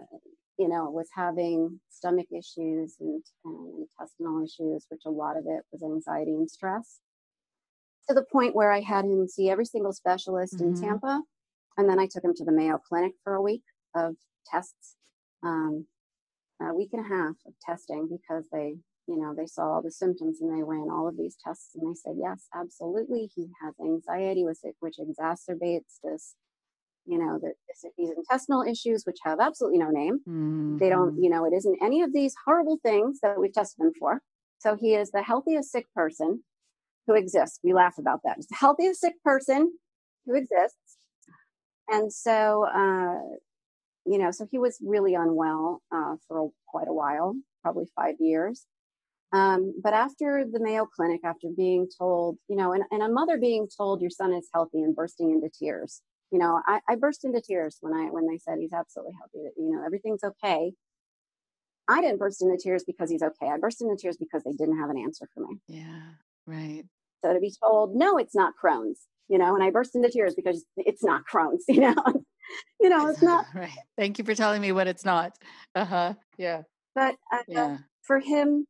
[0.58, 5.64] you know, was having stomach issues and, and intestinal issues, which a lot of it
[5.72, 7.00] was anxiety and stress
[8.08, 10.74] to the point where I had him see every single specialist mm-hmm.
[10.74, 11.22] in Tampa.
[11.76, 13.64] And then I took him to the Mayo Clinic for a week
[13.96, 14.14] of
[14.50, 14.96] tests,
[15.42, 15.86] um,
[16.60, 18.76] a week and a half of testing because they
[19.06, 21.90] you know, they saw all the symptoms and they ran all of these tests and
[21.90, 26.34] they said, yes, absolutely, he has anxiety, which exacerbates this,
[27.04, 27.52] you know, the,
[27.98, 30.20] these intestinal issues, which have absolutely no name.
[30.28, 30.78] Mm-hmm.
[30.78, 31.22] They don't, mm-hmm.
[31.22, 34.22] you know, it isn't any of these horrible things that we've tested him for.
[34.58, 36.42] So he is the healthiest sick person
[37.06, 37.60] who exists.
[37.62, 38.36] We laugh about that.
[38.36, 39.74] He's the healthiest sick person
[40.24, 40.96] who exists.
[41.88, 43.36] And so, uh,
[44.06, 48.64] you know, so he was really unwell uh, for quite a while, probably five years.
[49.34, 53.36] Um, but after the Mayo Clinic, after being told, you know, and, and a mother
[53.36, 57.24] being told your son is healthy and bursting into tears, you know, I, I burst
[57.24, 60.72] into tears when I when they said he's absolutely healthy, that you know everything's okay.
[61.88, 63.48] I didn't burst into tears because he's okay.
[63.50, 65.58] I burst into tears because they didn't have an answer for me.
[65.66, 66.02] Yeah,
[66.46, 66.84] right.
[67.24, 70.36] So to be told, no, it's not Crohn's, you know, and I burst into tears
[70.36, 71.94] because it's not Crohn's, you know,
[72.80, 73.46] you know, it's not.
[73.54, 73.70] right.
[73.98, 75.36] Thank you for telling me what it's not.
[75.74, 76.14] Uh huh.
[76.38, 76.62] Yeah.
[76.94, 77.78] But uh, yeah.
[78.02, 78.66] for him,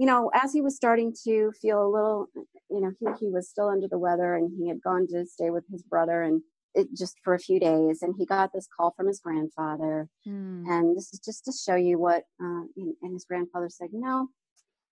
[0.00, 2.26] you know, as he was starting to feel a little,
[2.70, 5.50] you know, he, he was still under the weather and he had gone to stay
[5.50, 6.40] with his brother and
[6.74, 8.00] it just for a few days.
[8.00, 10.08] And he got this call from his grandfather.
[10.24, 10.64] Hmm.
[10.66, 14.28] And this is just to show you what, uh, and his grandfather said, no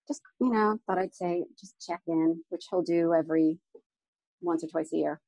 [0.09, 3.59] just, you know, thought I'd say, just check in, which he'll do every
[4.41, 5.21] once or twice a year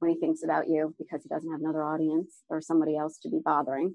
[0.00, 3.30] when he thinks about you because he doesn't have another audience or somebody else to
[3.30, 3.94] be bothering.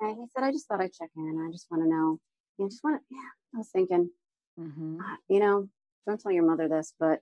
[0.00, 1.46] And he said, I just thought I'd check in.
[1.46, 2.18] I just want to know.
[2.58, 4.10] You just want to, yeah, I was thinking,
[4.58, 5.00] Mm-hmm.
[5.28, 5.68] You know,
[6.06, 7.20] don't tell your mother this, but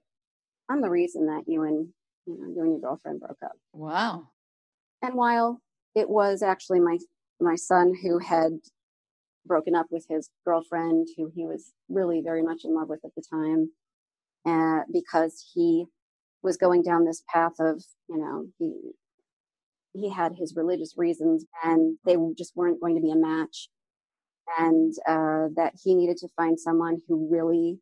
[0.69, 1.89] I'm the reason that you and
[2.27, 3.57] you know you and your girlfriend broke up.
[3.73, 4.29] Wow.
[5.03, 5.61] And while
[5.95, 6.99] it was actually my
[7.41, 8.53] my son who had
[9.45, 13.15] broken up with his girlfriend, who he was really very much in love with at
[13.17, 13.71] the time,
[14.47, 15.87] uh, because he
[16.43, 18.93] was going down this path of you know he
[19.95, 23.69] he had his religious reasons and they just weren't going to be a match
[24.59, 27.79] and uh, that he needed to find someone who really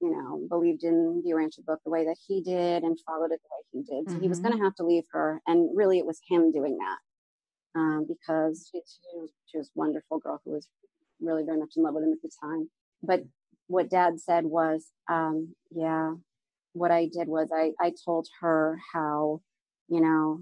[0.00, 3.40] you know, believed in the Urantia book the way that he did and followed it
[3.42, 4.08] the way he did.
[4.08, 4.22] So mm-hmm.
[4.22, 4.48] he was mm-hmm.
[4.48, 5.40] going to have to leave her.
[5.46, 9.78] And really, it was him doing that um, because she, she, was, she was a
[9.78, 10.68] wonderful girl who was
[11.20, 12.68] really very much in love with him at the time.
[13.02, 13.22] But
[13.68, 16.12] what dad said was, um, yeah,
[16.72, 19.40] what I did was I, I told her how,
[19.88, 20.40] you know,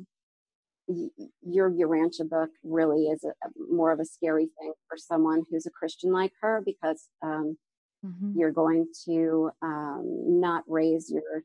[0.87, 3.33] your Urantia book really is a,
[3.71, 7.57] more of a scary thing for someone who's a Christian like her because um,
[8.05, 8.39] mm-hmm.
[8.39, 11.43] you're going to um, not raise your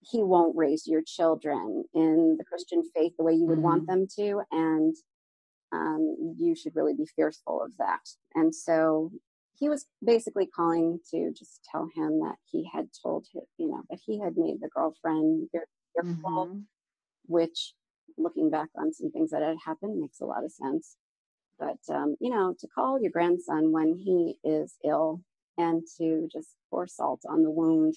[0.00, 3.62] he won't raise your children in the Christian faith the way you would mm-hmm.
[3.62, 4.94] want them to, and
[5.72, 8.00] um, you should really be fearful of that.
[8.34, 9.10] And so
[9.58, 13.82] he was basically calling to just tell him that he had told him, you know,
[13.90, 16.60] that he had made the girlfriend very fearful, mm-hmm.
[17.26, 17.74] which
[18.16, 20.96] looking back on some things that had happened makes a lot of sense.
[21.58, 25.22] But, um, you know, to call your grandson when he is ill
[25.56, 27.96] and to just pour salt on the wound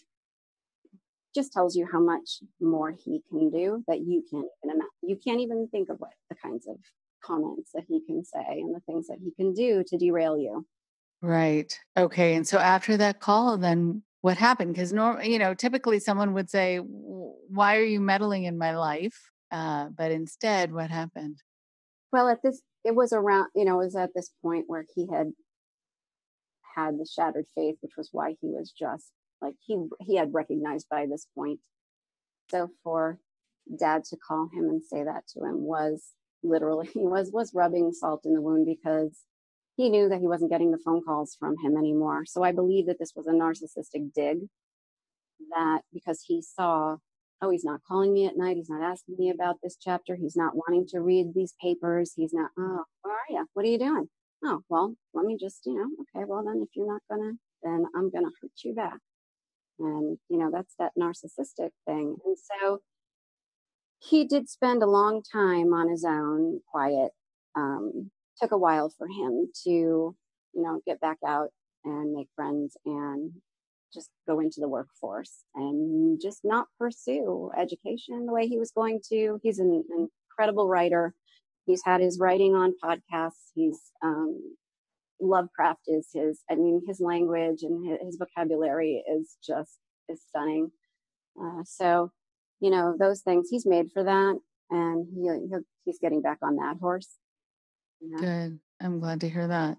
[1.33, 4.89] just tells you how much more he can do that you can't even imagine.
[5.01, 6.77] You can't even think of what the kinds of
[7.23, 10.65] comments that he can say and the things that he can do to derail you.
[11.21, 11.77] Right.
[11.97, 12.35] Okay.
[12.35, 14.73] And so after that call, then what happened?
[14.73, 19.30] Because norm, you know, typically someone would say, "Why are you meddling in my life?"
[19.51, 21.37] Uh, but instead, what happened?
[22.11, 25.07] Well, at this, it was around, you know, it was at this point where he
[25.11, 25.31] had
[26.75, 30.87] had the shattered faith, which was why he was just like he he had recognized
[30.89, 31.59] by this point.
[32.49, 33.19] So for
[33.79, 36.11] dad to call him and say that to him was
[36.43, 39.19] literally he was was rubbing salt in the wound because
[39.77, 42.23] he knew that he wasn't getting the phone calls from him anymore.
[42.25, 44.39] So I believe that this was a narcissistic dig
[45.49, 46.97] that because he saw
[47.41, 48.57] oh, he's not calling me at night.
[48.57, 50.15] He's not asking me about this chapter.
[50.15, 52.13] He's not wanting to read these papers.
[52.15, 53.45] He's not, oh, where are you?
[53.53, 54.09] What are you doing?
[54.43, 57.37] Oh, well, let me just, you know, okay, well, then if you're not going to,
[57.63, 58.99] then I'm going to hurt you back.
[59.79, 62.17] And, you know, that's that narcissistic thing.
[62.25, 62.79] And so
[63.99, 67.11] he did spend a long time on his own, quiet.
[67.55, 68.11] Um,
[68.41, 70.15] took a while for him to, you
[70.55, 71.49] know, get back out
[71.83, 73.33] and make friends and
[73.93, 79.01] just go into the workforce and just not pursue education the way he was going
[79.09, 79.39] to.
[79.43, 79.83] He's an,
[80.37, 81.13] incredible writer.
[81.65, 83.51] He's had his writing on podcasts.
[83.53, 84.55] He's um,
[85.19, 86.41] Lovecraft is his.
[86.49, 89.77] I mean, his language and his, his vocabulary is just
[90.09, 90.71] is stunning.
[91.39, 92.11] Uh, so,
[92.59, 94.39] you know, those things he's made for that,
[94.69, 95.29] and he,
[95.85, 97.09] he's getting back on that horse.
[98.19, 98.59] Good.
[98.81, 99.77] I'm glad to hear that.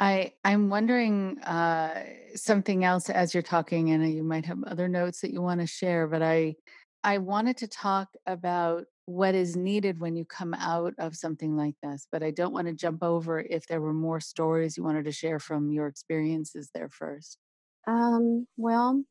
[0.00, 5.20] I I'm wondering uh, something else as you're talking, and you might have other notes
[5.20, 6.06] that you want to share.
[6.06, 6.56] But I
[7.04, 11.74] I wanted to talk about what is needed when you come out of something like
[11.82, 12.06] this.
[12.10, 15.12] But I don't want to jump over if there were more stories you wanted to
[15.12, 17.38] share from your experiences there first.
[17.86, 19.04] Um, well,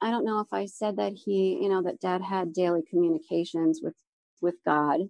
[0.00, 3.80] I don't know if I said that he, you know, that Dad had daily communications
[3.82, 3.96] with
[4.40, 5.00] with God,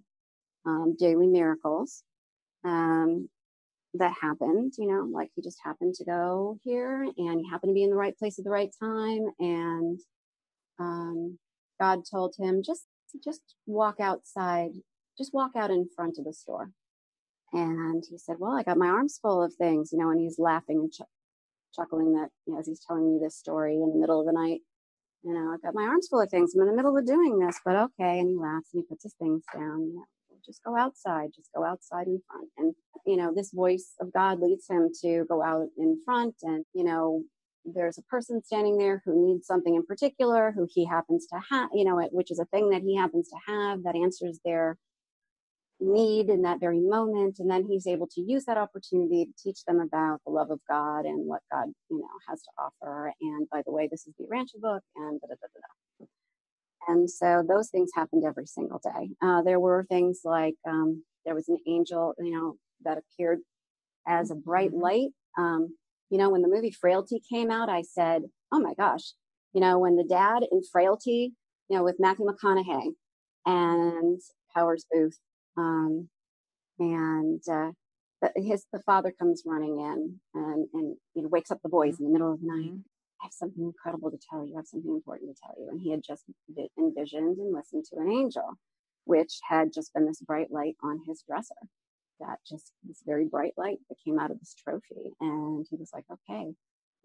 [0.65, 2.03] um, daily miracles.
[2.65, 3.29] Um,
[3.95, 7.73] that happened, you know, like he just happened to go here and he happened to
[7.73, 9.25] be in the right place at the right time.
[9.39, 9.99] And
[10.79, 11.39] um,
[11.79, 12.85] God told him, just,
[13.23, 14.71] just walk outside,
[15.17, 16.71] just walk out in front of the store.
[17.51, 20.37] And he said, well, I got my arms full of things, you know, and he's
[20.37, 21.09] laughing and ch-
[21.75, 24.33] chuckling that, you know, as he's telling me this story in the middle of the
[24.33, 24.61] night.
[25.23, 26.53] You know, I've got my arms full of things.
[26.53, 28.19] I'm in the middle of doing this, but okay.
[28.19, 29.81] And he laughs and he puts his things down.
[29.81, 30.05] You know,
[30.45, 32.49] just go outside, just go outside in front.
[32.57, 32.73] And,
[33.05, 36.35] you know, this voice of God leads him to go out in front.
[36.43, 37.23] And, you know,
[37.65, 41.69] there's a person standing there who needs something in particular, who he happens to have,
[41.73, 44.77] you know, which is a thing that he happens to have that answers their
[45.79, 47.39] need in that very moment.
[47.39, 50.59] And then he's able to use that opportunity to teach them about the love of
[50.69, 53.13] God and what God, you know, has to offer.
[53.21, 56.05] And by the way, this is the Urantia book and da da da.
[56.87, 59.09] And so those things happened every single day.
[59.21, 63.39] Uh, there were things like um, there was an angel, you know, that appeared
[64.07, 64.81] as a bright mm-hmm.
[64.81, 65.09] light.
[65.37, 65.75] Um,
[66.09, 69.13] you know, when the movie Frailty came out, I said, oh my gosh,
[69.53, 71.33] you know, when the dad in Frailty,
[71.69, 72.93] you know, with Matthew McConaughey
[73.45, 74.19] and
[74.55, 75.13] Powers Boothe,
[75.57, 76.09] um,
[76.79, 77.71] and uh,
[78.35, 82.05] his the father comes running in and and you know wakes up the boys in
[82.05, 82.77] the middle of the night mm-hmm.
[83.21, 84.55] I have something incredible to tell you.
[84.55, 85.69] I have something important to tell you.
[85.69, 86.23] And he had just
[86.77, 88.57] envisioned and listened to an angel,
[89.05, 91.55] which had just been this bright light on his dresser.
[92.19, 95.13] That just this very bright light that came out of this trophy.
[95.19, 96.53] And he was like, okay.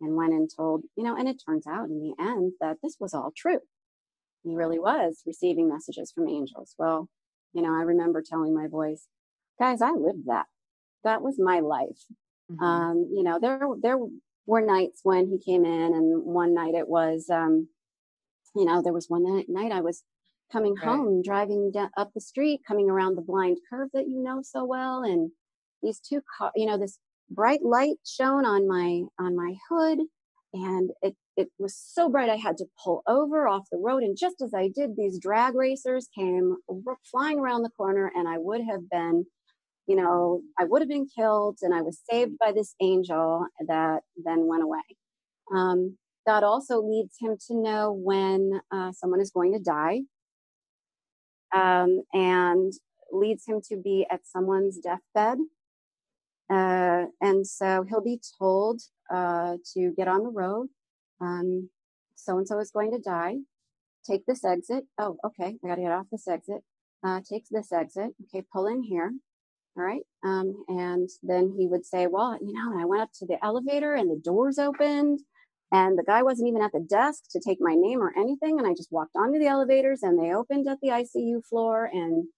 [0.01, 2.97] And went and told, you know, and it turns out in the end that this
[2.99, 3.61] was all true.
[4.43, 6.75] He really was receiving messages from angels.
[6.79, 7.09] Well,
[7.53, 9.07] you know, I remember telling my boys,
[9.59, 10.47] guys, I lived that.
[11.05, 12.05] That was my life.
[12.51, 12.63] Mm-hmm.
[12.65, 13.99] Um, you know, there there
[14.47, 17.69] were nights when he came in, and one night it was, um,
[18.55, 20.05] you know, there was one night, night I was
[20.53, 21.05] coming Right.
[21.05, 24.65] home, driving down, up the street, coming around the blind curve that you know so
[24.65, 25.31] well, and
[25.83, 26.99] these two car, you know, this
[27.31, 30.01] bright light shone on my on my hood,
[30.53, 34.03] and it it was so bright I had to pull over off the road.
[34.05, 36.57] And just as I did, these drag racers came
[37.11, 39.27] flying around the corner, and I would have been,
[39.87, 44.03] you know, I would have been killed, and I was saved by this angel that
[44.17, 44.83] then went away.
[45.55, 50.03] Um, God also leads him to know when uh, someone is going to die
[51.55, 52.73] um, and
[53.13, 55.39] leads him to be at someone's deathbed.
[56.51, 58.81] Uh, and so he'll be told
[59.13, 60.69] uh, to get on the road.
[62.17, 63.37] So and so is going to die.
[64.07, 64.85] Take this exit.
[64.99, 65.57] Oh, okay.
[65.63, 66.63] I got to get off this exit.
[67.03, 68.15] Uh, take this exit.
[68.25, 69.13] Okay, pull in here.
[69.77, 70.03] All right.
[70.23, 73.95] Um, and then he would say, Well, you know, I went up to the elevator
[73.95, 75.21] and the doors opened
[75.73, 78.59] and the guy wasn't even at the desk to take my name or anything.
[78.59, 81.91] And I just walked onto the elevators and they opened at the ICU floor.
[81.93, 82.29] And,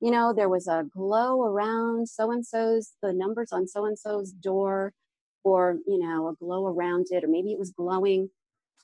[0.00, 3.98] you know, there was a glow around so and so's, the numbers on so and
[3.98, 4.94] so's door,
[5.44, 8.30] or, you know, a glow around it, or maybe it was glowing.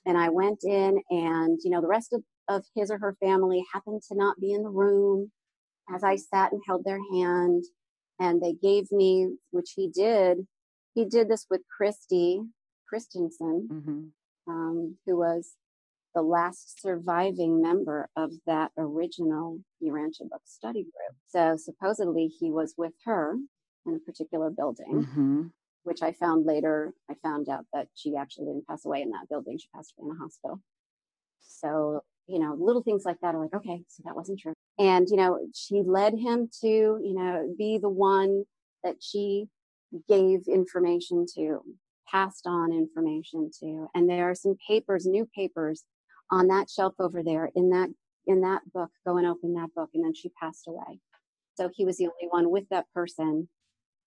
[0.06, 3.64] And I went in and, you know, the rest of, of his or her family
[3.72, 5.30] happened to not be in the room
[5.94, 7.64] as I sat and held their hand.
[8.18, 10.46] And they gave me, which he did,
[10.94, 12.42] he did this with Christy
[12.88, 14.02] Christensen, hmm
[14.48, 15.54] um, who was
[16.14, 21.16] the last surviving member of that original Urantia book study group.
[21.28, 23.36] So supposedly he was with her
[23.86, 25.42] in a particular building, hmm
[25.84, 26.92] which I found later.
[27.10, 29.58] I found out that she actually didn't pass away in that building.
[29.58, 30.60] She passed away in a hospital.
[31.40, 34.54] So, you know, little things like that are like, okay, so that wasn't true.
[34.78, 38.44] And, you know, she led him to, you know, be the one
[38.82, 39.46] that she
[40.08, 41.60] gave information to,
[42.10, 43.88] passed on information to.
[43.94, 45.84] And there are some papers, new papers
[46.30, 47.90] on that shelf over there in that
[48.26, 48.90] in that book.
[49.06, 49.90] Go and open that book.
[49.94, 51.00] And then she passed away.
[51.54, 53.48] So he was the only one with that person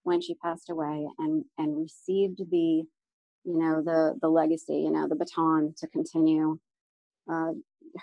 [0.04, 2.84] when she passed away and and received the
[3.44, 6.58] you know the the legacy you know the baton to continue
[7.32, 7.52] uh,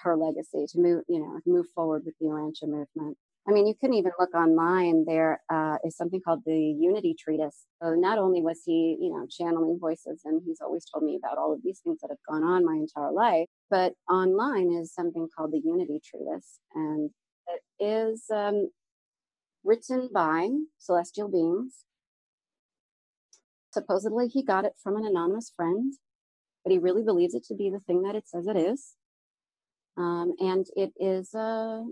[0.03, 3.17] her legacy to move you know move forward with the Urantia movement.
[3.49, 7.65] I mean you couldn't even look online There uh, is something called the unity treatise.
[7.83, 11.39] So not only was he you know channeling voices and he's always told me about
[11.39, 15.29] all of these things that have gone on my entire life but online is something
[15.35, 16.61] called the unity treatise.
[16.75, 17.11] And
[17.49, 18.71] it is um,
[19.65, 21.85] written by celestial beings.
[23.73, 25.95] Supposedly, he got it from an anonymous friend,
[26.63, 28.93] but he really believes it to be the thing that it says it is.
[29.97, 31.83] Um, and it is uh,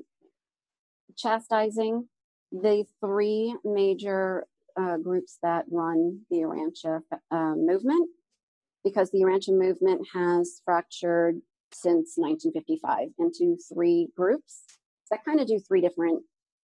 [1.16, 2.08] chastising
[2.52, 4.46] the three major
[4.76, 8.08] uh, groups that run the Urantia uh, movement,
[8.84, 11.40] because the Urantia movement has fractured
[11.72, 14.64] since 1955 into three groups
[15.10, 16.22] that kind of do three different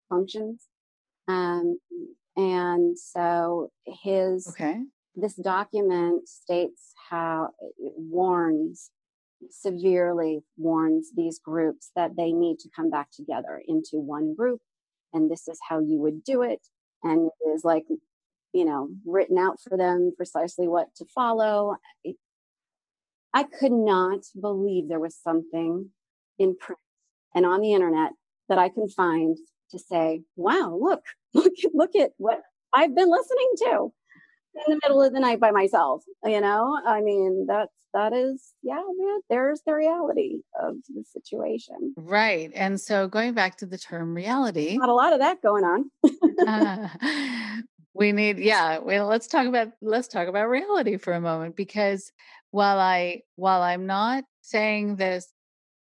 [0.10, 0.68] functions.
[1.28, 1.80] Um,
[2.36, 4.84] and so his Okay.
[5.16, 7.50] this document states how
[7.80, 8.92] it warns
[9.50, 14.62] severely warns these groups that they need to come back together into one group
[15.14, 16.60] and this is how you would do it.
[17.04, 17.86] And it is like
[18.54, 21.78] you know written out for them precisely what to follow.
[22.04, 22.18] It-
[23.34, 25.90] i could not believe there was something
[26.40, 26.80] in print
[27.36, 28.12] and on the internet
[28.50, 29.38] that i can find
[29.72, 32.42] to say wow look look look at what
[32.74, 33.94] i've been listening to
[34.66, 38.54] in the middle of the night by myself you know i mean that's that is
[38.64, 42.52] yeah man there's the reality of the situation Right.
[42.54, 45.90] And so going back to the term reality, not a lot of that going on
[47.94, 52.12] we need yeah well let's talk about let's talk about reality for a moment because
[52.52, 55.28] while i while i'm not saying this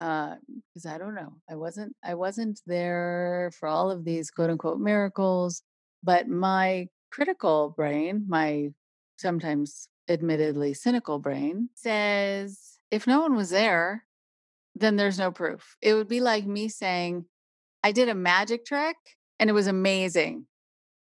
[0.01, 0.35] uh
[0.75, 4.81] because i don't know i wasn't i wasn't there for all of these quote unquote
[4.81, 5.63] miracles
[6.03, 8.71] but my critical brain my
[9.19, 14.05] sometimes admittedly cynical brain says if no one was there
[14.75, 15.77] then there's no proof.
[15.83, 17.27] It would be like me saying
[17.85, 18.97] i did a magic trick
[19.39, 20.47] and it was amazing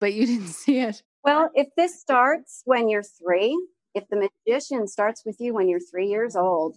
[0.00, 1.02] but you didn't see it.
[1.24, 3.58] Well if this starts when you're three
[3.94, 6.76] if the magician starts with you when you're three years old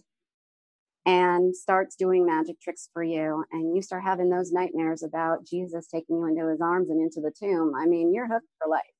[1.06, 5.88] and starts doing magic tricks for you and you start having those nightmares about jesus
[5.88, 8.95] taking you into his arms and into the tomb i mean you're hooked for life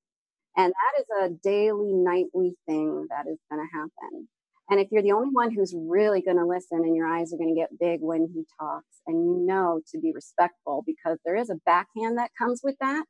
[0.58, 4.28] and that is a daily nightly thing that is going to happen
[4.70, 7.38] and if you're the only one who's really going to listen and your eyes are
[7.38, 11.36] going to get big when he talks and you know to be respectful because there
[11.36, 13.06] is a backhand that comes with that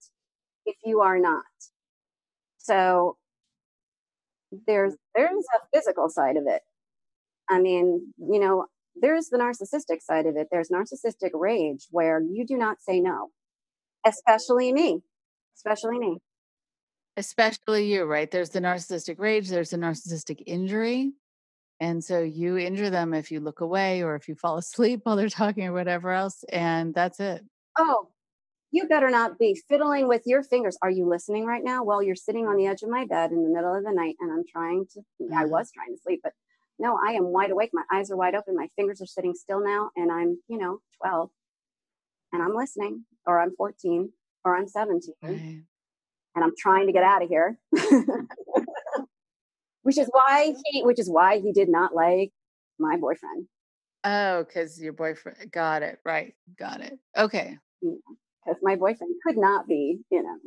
[0.65, 1.43] if you are not
[2.57, 3.17] so
[4.67, 6.61] there's there's a physical side of it.
[7.49, 8.65] I mean, you know,
[8.95, 10.47] there's the narcissistic side of it.
[10.51, 13.29] There's narcissistic rage where you do not say no,
[14.05, 15.01] especially me,
[15.57, 16.17] especially me.
[17.18, 18.30] Especially you, right?
[18.30, 21.13] There's the narcissistic rage, there's the narcissistic injury.
[21.80, 25.16] And so you injure them if you look away or if you fall asleep while
[25.18, 26.43] they're talking or whatever else.
[26.45, 27.45] And that's it.
[27.78, 28.11] Oh,
[28.72, 30.78] you better not be fiddling with your fingers.
[30.82, 31.84] Are you listening right now?
[31.84, 34.16] Well, you're sitting on the edge of my bed in the middle of the night
[34.20, 35.01] and I'm trying to,
[35.36, 35.49] I Mhm.
[35.49, 36.34] was trying to sleep, but
[36.80, 37.72] no, I am wide awake.
[37.74, 38.55] My eyes are wide open.
[38.55, 39.91] My fingers are sitting still now.
[39.95, 41.32] And I'm, you know, 12
[42.34, 44.13] and I'm listening, or I'm 14,
[44.45, 45.66] or I'm 17, Right.
[46.36, 47.57] And I'm trying to get out of here.
[49.83, 52.31] which is why he, which is why he did not like
[52.79, 53.47] my boyfriend.
[54.03, 55.99] Oh, because your boyfriend got it.
[56.03, 56.33] Right.
[56.57, 56.97] Got it.
[57.17, 57.57] Okay.
[57.81, 60.38] because my boyfriend could not be, you know,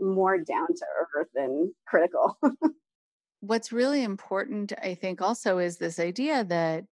[0.00, 0.86] more down to
[1.16, 2.38] earth and critical.
[3.40, 6.84] What's really important, I think, also is this idea that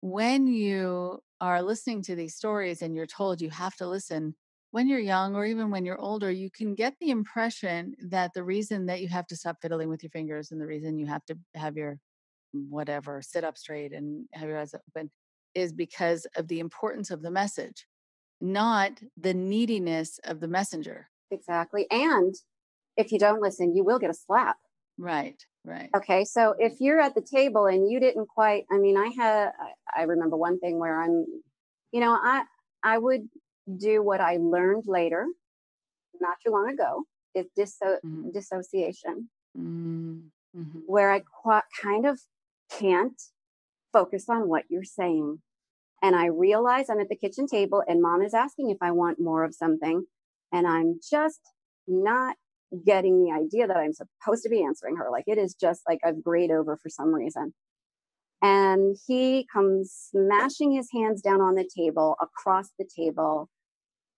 [0.00, 4.34] when you are listening to these stories and you're told you have to listen,
[4.70, 8.44] when you're young or even when you're older, you can get the impression that the
[8.44, 11.24] reason that you have to stop fiddling with your fingers and the reason you have
[11.26, 11.98] to have your
[12.52, 15.10] whatever sit up straight and have your eyes open
[15.54, 17.86] is because of the importance of the message,
[18.40, 21.08] not the neediness of the messenger.
[21.30, 21.86] exactly.
[21.90, 22.34] And
[22.96, 24.58] if you don't listen, you will get a slap.
[24.96, 25.94] Right, right.
[25.96, 26.24] Okay.
[26.24, 29.52] So if you're at the table and you didn't quite, I mean, I had,
[29.94, 31.26] I- remember one thing where I'm,
[31.92, 32.44] you know, I,
[32.84, 33.28] I would
[33.76, 35.26] do what I learned later,
[36.20, 37.04] not too long ago,
[37.34, 38.32] is disso- Mhm.
[38.32, 39.30] dissociation.
[39.56, 40.82] Mm, mhm.
[40.86, 42.20] where I qu- kind of
[42.70, 43.20] can't
[43.92, 45.42] focus on what you're saying.
[46.02, 49.20] And I realize I'm at the kitchen table and mom is asking if I want
[49.20, 50.06] more of something.
[50.52, 51.40] And I'm just
[51.86, 52.36] not
[52.84, 55.10] getting the idea that I'm supposed to be answering her.
[55.10, 57.54] Like it is just like I've grayed over for some reason.
[58.42, 63.50] And he comes smashing his hands down on the table, across the table.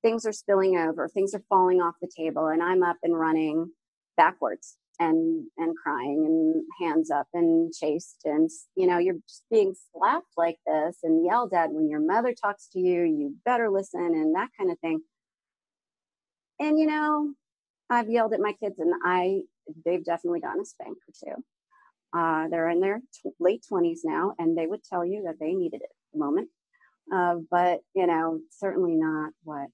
[0.03, 3.71] Things are spilling over, things are falling off the table, and I'm up and running
[4.17, 9.75] backwards and and crying and hands up and chased and you know you're just being
[9.93, 14.01] slapped like this and yelled at when your mother talks to you you better listen
[14.01, 15.01] and that kind of thing
[16.61, 17.33] and you know
[17.91, 19.41] i've yelled at my kids and i
[19.85, 21.43] they've definitely gotten a spank or two
[22.15, 25.55] uh, they're in their tw- late 20s now and they would tell you that they
[25.55, 26.49] needed it at the moment
[27.13, 29.69] uh, but you know certainly not what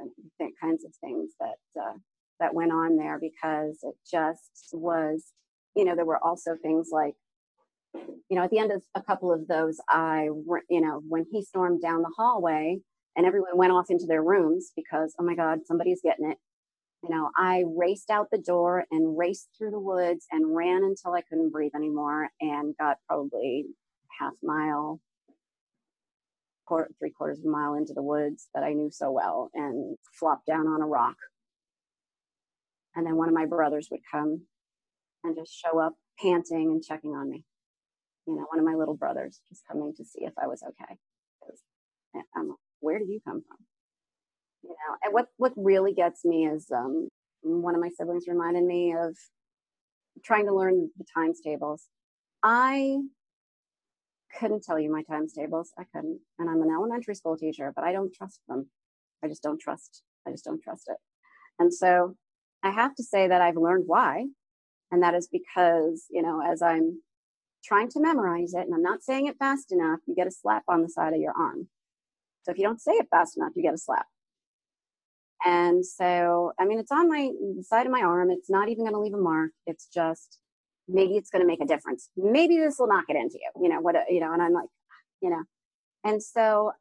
[0.00, 0.06] uh,
[0.38, 1.94] the kinds of things that uh,
[2.40, 5.24] that went on there because it just was,
[5.74, 7.14] you know, there were also things like,
[7.94, 10.28] you know, at the end of a couple of those, I,
[10.68, 12.78] you know, when he stormed down the hallway
[13.16, 16.38] and everyone went off into their rooms because, oh my God, somebody's getting it.
[17.02, 21.12] You know, I raced out the door and raced through the woods and ran until
[21.12, 23.66] I couldn't breathe anymore and got probably
[24.18, 25.00] half mile,
[26.66, 29.96] quarter, three quarters of a mile into the woods that I knew so well and
[30.18, 31.16] flopped down on a rock
[32.98, 34.42] and then one of my brothers would come
[35.22, 37.44] and just show up panting and checking on me.
[38.26, 40.98] You know, one of my little brothers just coming to see if I was okay.
[42.16, 43.77] Eh, like, where did you come from?
[44.68, 47.08] You know, and what what really gets me is um,
[47.42, 49.16] one of my siblings reminded me of
[50.24, 51.86] trying to learn the times tables.
[52.42, 52.98] I
[54.38, 55.72] couldn't tell you my times tables.
[55.78, 58.68] I couldn't, and I'm an elementary school teacher, but I don't trust them.
[59.24, 60.02] I just don't trust.
[60.26, 60.98] I just don't trust it.
[61.58, 62.14] And so
[62.62, 64.26] I have to say that I've learned why.
[64.90, 67.02] And that is because, you know, as I'm
[67.64, 70.64] trying to memorize it and I'm not saying it fast enough, you get a slap
[70.68, 71.68] on the side of your arm.
[72.42, 74.06] So if you don't say it fast enough, you get a slap.
[75.44, 77.30] And so, I mean, it's on my
[77.62, 78.30] side of my arm.
[78.30, 79.52] It's not even going to leave a mark.
[79.66, 80.38] It's just
[80.88, 82.08] maybe it's going to make a difference.
[82.16, 84.68] Maybe this will knock it into you, you know, what, you know, and I'm like,
[85.22, 85.42] you know,
[86.04, 86.72] and so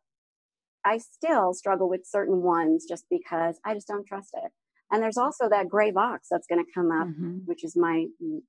[0.85, 4.51] I still struggle with certain ones just because I just don't trust it.
[4.89, 7.41] And there's also that gray box that's going to come up, Mhm.
[7.45, 8.05] which is my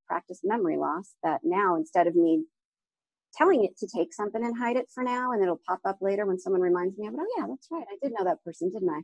[0.06, 1.16] practice memory loss.
[1.24, 2.44] That now, instead of me
[3.34, 6.26] telling it to take something and hide it for now, and it'll pop up later
[6.26, 7.20] when someone reminds me of it.
[7.20, 7.86] Oh yeah, that's right.
[7.90, 9.00] I did know that person, didn't I?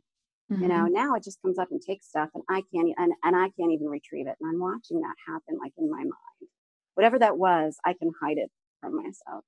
[0.60, 0.88] You know, Mhm.
[0.88, 3.72] now it just comes up and takes stuff, and I can't, and and I can't
[3.72, 4.36] even retrieve it.
[4.40, 6.50] And I'm watching that happen, like in my mind.
[6.94, 9.44] Whatever that was, I can hide it from myself.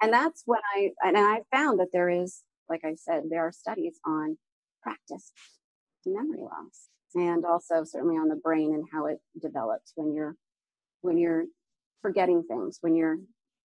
[0.00, 3.52] And that's when I and I found that there is, like I said, there are
[3.52, 4.38] studies on
[4.82, 5.32] practice
[6.06, 10.36] memory loss and also certainly on the brain and how it develops when you're
[11.02, 11.46] when you're
[12.02, 13.18] forgetting things when you're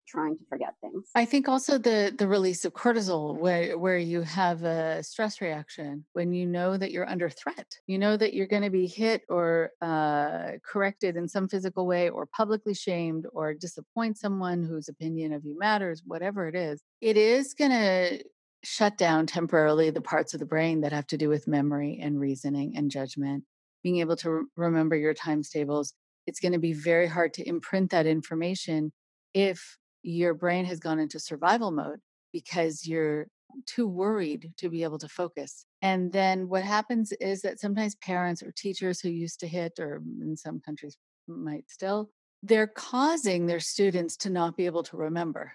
[0.08, 1.10] trying to forget things.
[1.16, 6.06] I think also the the release of cortisol where where you have a stress reaction
[6.14, 7.78] when you know that you're under threat.
[7.88, 12.10] You know that you're going to be hit or uh, corrected in some physical way
[12.10, 16.82] or publicly shamed or disappoint someone whose opinion of you matters, whatever it is.
[17.02, 18.24] It is going to
[18.64, 22.20] shut down temporarily the parts of the brain that have to do with memory and
[22.20, 23.44] reasoning and judgment.
[23.84, 25.94] Being able to re- remember your times tables,
[26.26, 28.94] it's going to be very hard to imprint that information
[29.34, 32.00] if your brain has gone into survival mode
[32.32, 33.28] because you're
[33.66, 35.66] too worried to be able to focus.
[35.82, 40.02] And then what happens is that sometimes parents or teachers who used to hit, or
[40.22, 40.98] in some countries
[41.28, 42.10] might still,
[42.42, 45.54] they're causing their students to not be able to remember.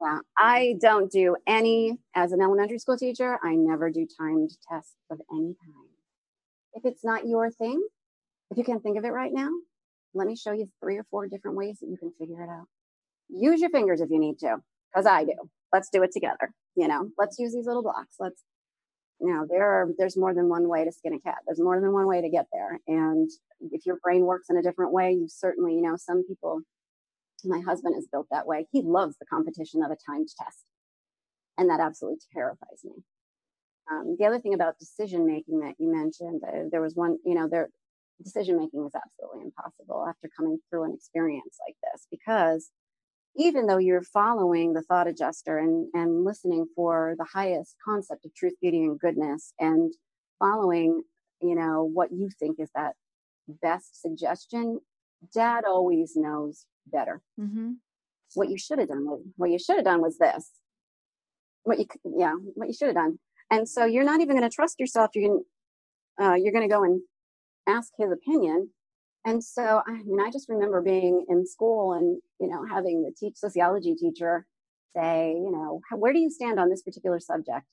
[0.00, 4.96] Yeah, I don't do any, as an elementary school teacher, I never do timed tests
[5.10, 5.88] of any kind.
[6.74, 7.80] If it's not your thing,
[8.50, 9.50] if you can't think of it right now,
[10.14, 12.66] let me show you three or four different ways that you can figure it out
[13.32, 14.56] use your fingers if you need to,
[14.92, 15.34] because I do.
[15.72, 16.52] Let's do it together.
[16.76, 18.16] You know, let's use these little blocks.
[18.20, 18.42] Let's,
[19.20, 21.38] you know, there are, there's more than one way to skin a cat.
[21.46, 22.78] There's more than one way to get there.
[22.86, 23.30] And
[23.70, 26.60] if your brain works in a different way, you certainly, you know, some people,
[27.44, 28.66] my husband is built that way.
[28.72, 30.64] He loves the competition of a timed test.
[31.58, 33.02] And that absolutely terrifies me.
[33.90, 37.34] Um, the other thing about decision making that you mentioned, uh, there was one, you
[37.34, 37.68] know, there,
[38.22, 42.70] decision making is absolutely impossible after coming through an experience like this because
[43.36, 48.34] even though you're following the thought adjuster and, and listening for the highest concept of
[48.34, 49.94] truth, beauty, and goodness, and
[50.38, 51.02] following,
[51.40, 52.92] you know, what you think is that
[53.48, 54.80] best suggestion,
[55.34, 57.22] dad always knows better.
[57.40, 57.72] Mm-hmm.
[58.34, 59.06] What you should have done,
[59.36, 60.50] what you should have done was this.
[61.64, 63.18] What you, yeah, what you should have done.
[63.50, 65.10] And so you're not even going to trust yourself.
[65.14, 65.44] You're going,
[66.20, 67.02] uh, you're going to go and
[67.68, 68.70] ask his opinion
[69.24, 73.12] and so, I mean, I just remember being in school and, you know, having the
[73.16, 74.46] teach sociology teacher
[74.96, 77.64] say, you know, where do you stand on this particular subject?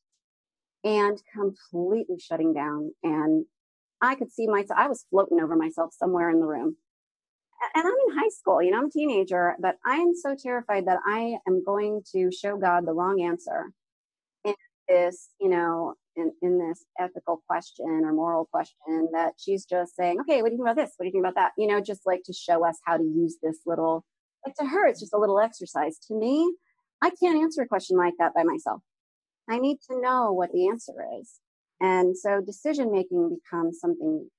[0.84, 2.92] And completely shutting down.
[3.04, 3.46] And
[4.02, 6.78] I could see myself, I was floating over myself somewhere in the room.
[7.76, 10.86] And I'm in high school, you know, I'm a teenager, but I am so terrified
[10.88, 13.72] that I am going to show God the wrong answer
[14.46, 14.54] in
[14.88, 20.20] this, you know, in, in this ethical question or moral question that she's just saying,
[20.22, 20.94] okay, what do you think about this?
[20.98, 21.52] What do you think about that?
[21.58, 24.06] You know, just like to show us how to use this little,
[24.46, 25.98] like to her, it's just a little exercise.
[26.08, 26.54] To me,
[27.02, 28.82] I can't answer a question like that by myself.
[29.50, 31.40] I need to know what the answer is.
[31.82, 34.30] And so decision making becomes something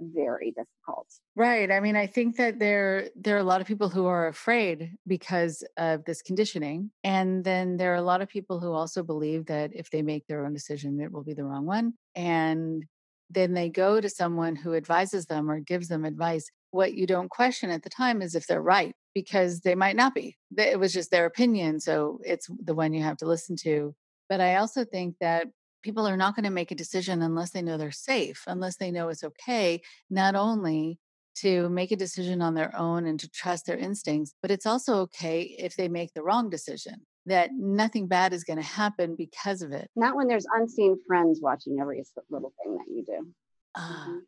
[0.00, 1.06] very difficult.
[1.36, 1.70] Right.
[1.70, 4.96] I mean, I think that there there are a lot of people who are afraid
[5.06, 9.46] because of this conditioning, and then there are a lot of people who also believe
[9.46, 12.84] that if they make their own decision, it will be the wrong one, and
[13.30, 16.50] then they go to someone who advises them or gives them advice.
[16.72, 20.14] What you don't question at the time is if they're right, because they might not
[20.14, 20.36] be.
[20.56, 23.94] It was just their opinion, so it's the one you have to listen to.
[24.28, 25.48] But I also think that
[25.82, 28.90] people are not going to make a decision unless they know they're safe, unless they
[28.90, 30.98] know it's okay, not only
[31.36, 35.00] to make a decision on their own and to trust their instincts, but it's also
[35.00, 39.62] okay if they make the wrong decision, that nothing bad is going to happen because
[39.62, 39.88] of it.
[39.96, 43.28] Not when there's unseen friends watching every little thing that you do.
[43.76, 44.18] Ah, mm-hmm.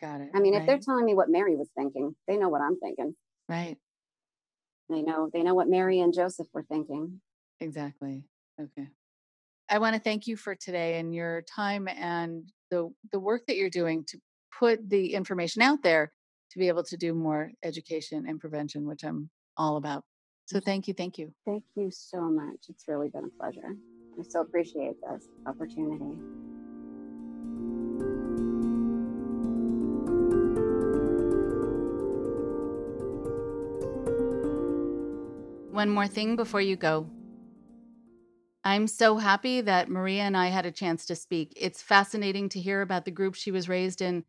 [0.00, 0.30] got it.
[0.34, 0.60] I mean, right.
[0.60, 3.16] if they're telling me what Mary was thinking, they know what I'm thinking.
[3.48, 3.76] Right.
[4.88, 7.20] They know they know what Mary and Joseph were thinking.
[7.60, 8.24] Exactly.
[8.60, 8.88] Okay.
[9.72, 12.42] I want to thank you for today and your time and
[12.72, 14.18] the the work that you're doing to
[14.58, 16.10] put the information out there
[16.50, 20.02] to be able to do more education and prevention, which I'm all about.
[20.46, 20.64] So mm.
[20.64, 21.32] thank you, thank you.
[21.46, 22.66] Thank you so much.
[22.68, 23.76] It's really been a pleasure.
[24.18, 26.18] I so appreciate this opportunity.
[35.70, 37.06] One more thing before you go.
[38.64, 41.52] I'm so happy that Maria and I had a chance to speak.
[41.56, 44.24] It's fascinating to hear about the group she was raised in.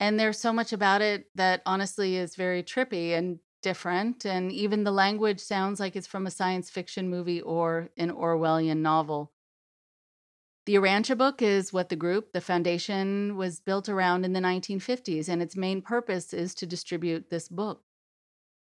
[0.00, 4.24] And there's so much about it that honestly is very trippy and different.
[4.24, 8.78] And even the language sounds like it's from a science fiction movie or an Orwellian
[8.78, 9.32] novel.
[10.66, 15.28] The Urantia book is what the group, the foundation, was built around in the 1950s,
[15.28, 17.82] and its main purpose is to distribute this book.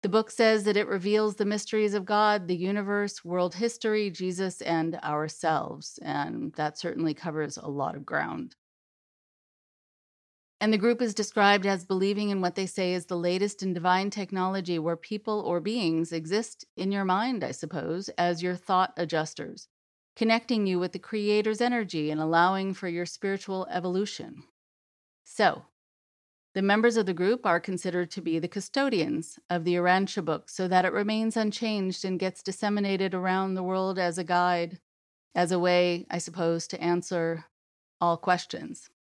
[0.03, 4.61] The book says that it reveals the mysteries of God, the universe, world history, Jesus,
[4.61, 5.99] and ourselves.
[6.03, 8.57] And that certainly covers a lot of ground.
[10.61, 13.73] And the group is described as believing in what they say is the latest in
[13.73, 18.93] divine technology, where people or beings exist in your mind, I suppose, as your thought
[18.97, 19.69] adjusters,
[20.15, 24.45] connecting you with the Creator's energy and allowing for your spiritual evolution.
[25.25, 25.65] So,
[26.55, 30.51] The members of the group are considered to be the custodians of the Urantia book
[30.51, 34.79] so that it remains unchanged and gets disseminated around the world as a guide,
[35.35, 37.47] as a way, I suppose, to answer
[38.03, 38.91] all questions.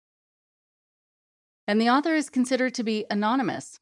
[1.67, 3.81] And the author is considered to be anonymous.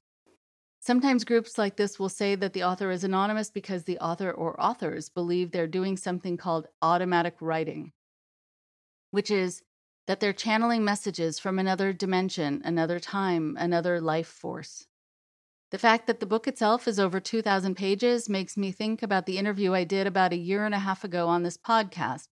[0.80, 4.60] Sometimes groups like this will say that the author is anonymous because the author or
[4.60, 7.92] authors believe they're doing something called automatic writing,
[9.10, 9.62] which is
[10.10, 14.88] that they're channeling messages from another dimension, another time, another life force.
[15.70, 19.38] The fact that the book itself is over 2,000 pages makes me think about the
[19.38, 22.26] interview I did about a year and a half ago on this podcast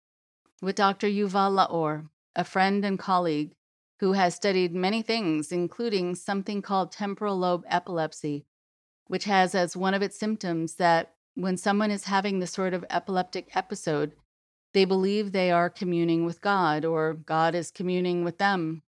[0.62, 1.06] with Dr.
[1.06, 3.52] Yuval Laor, a friend and colleague
[4.00, 8.46] who has studied many things, including something called temporal lobe epilepsy,
[9.06, 12.86] which has as one of its symptoms that when someone is having the sort of
[12.88, 14.14] epileptic episode,
[14.76, 18.82] they believe they are communing with God, or God is communing with them,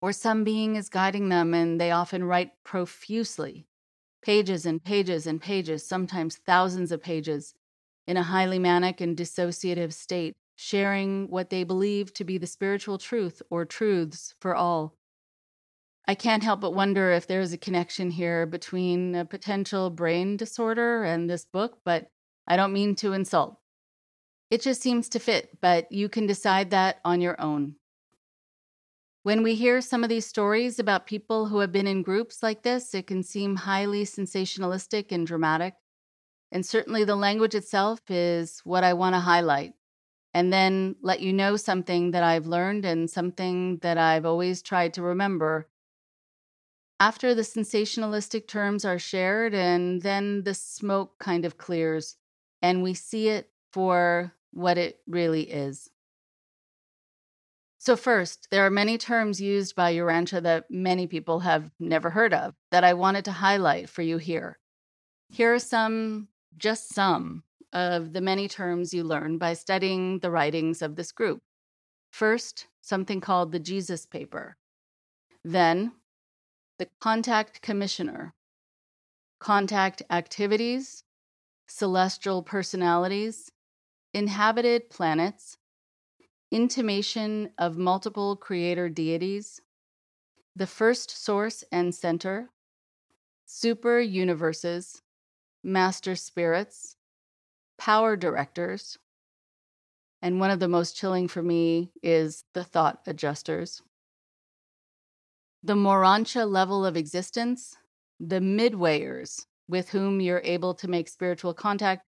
[0.00, 3.66] or some being is guiding them, and they often write profusely
[4.22, 7.52] pages and pages and pages, sometimes thousands of pages,
[8.06, 12.96] in a highly manic and dissociative state, sharing what they believe to be the spiritual
[12.96, 14.94] truth or truths for all.
[16.08, 21.04] I can't help but wonder if there's a connection here between a potential brain disorder
[21.04, 22.06] and this book, but
[22.46, 23.58] I don't mean to insult.
[24.54, 27.74] It just seems to fit, but you can decide that on your own.
[29.24, 32.62] When we hear some of these stories about people who have been in groups like
[32.62, 35.74] this, it can seem highly sensationalistic and dramatic.
[36.52, 39.72] And certainly the language itself is what I want to highlight.
[40.32, 44.94] And then let you know something that I've learned and something that I've always tried
[44.94, 45.68] to remember.
[47.00, 52.18] After the sensationalistic terms are shared, and then the smoke kind of clears,
[52.62, 55.90] and we see it for what it really is.
[57.78, 62.32] So, first, there are many terms used by Urantia that many people have never heard
[62.32, 64.58] of that I wanted to highlight for you here.
[65.28, 67.42] Here are some, just some,
[67.74, 71.42] of the many terms you learn by studying the writings of this group.
[72.10, 74.56] First, something called the Jesus paper.
[75.44, 75.92] Then,
[76.78, 78.32] the contact commissioner,
[79.40, 81.02] contact activities,
[81.66, 83.50] celestial personalities,
[84.14, 85.58] inhabited planets,
[86.52, 89.60] intimation of multiple creator deities,
[90.54, 92.48] the first source and center,
[93.44, 95.02] super universes,
[95.64, 96.96] master spirits,
[97.76, 98.96] power directors,
[100.22, 103.82] and one of the most chilling for me is the thought adjusters.
[105.64, 107.76] The Morontia level of existence,
[108.20, 112.06] the midwayers with whom you're able to make spiritual contact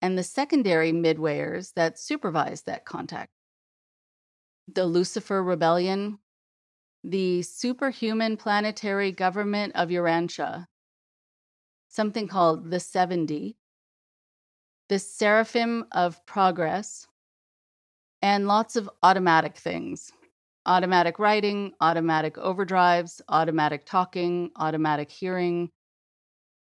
[0.00, 3.32] and the secondary midwayers that supervise that contact.
[4.72, 6.18] The Lucifer Rebellion,
[7.02, 10.66] the superhuman planetary government of Urantia,
[11.88, 13.56] something called the 70,
[14.88, 17.06] the Seraphim of Progress,
[18.22, 20.12] and lots of automatic things.
[20.66, 25.70] Automatic writing, automatic overdrives, automatic talking, automatic hearing,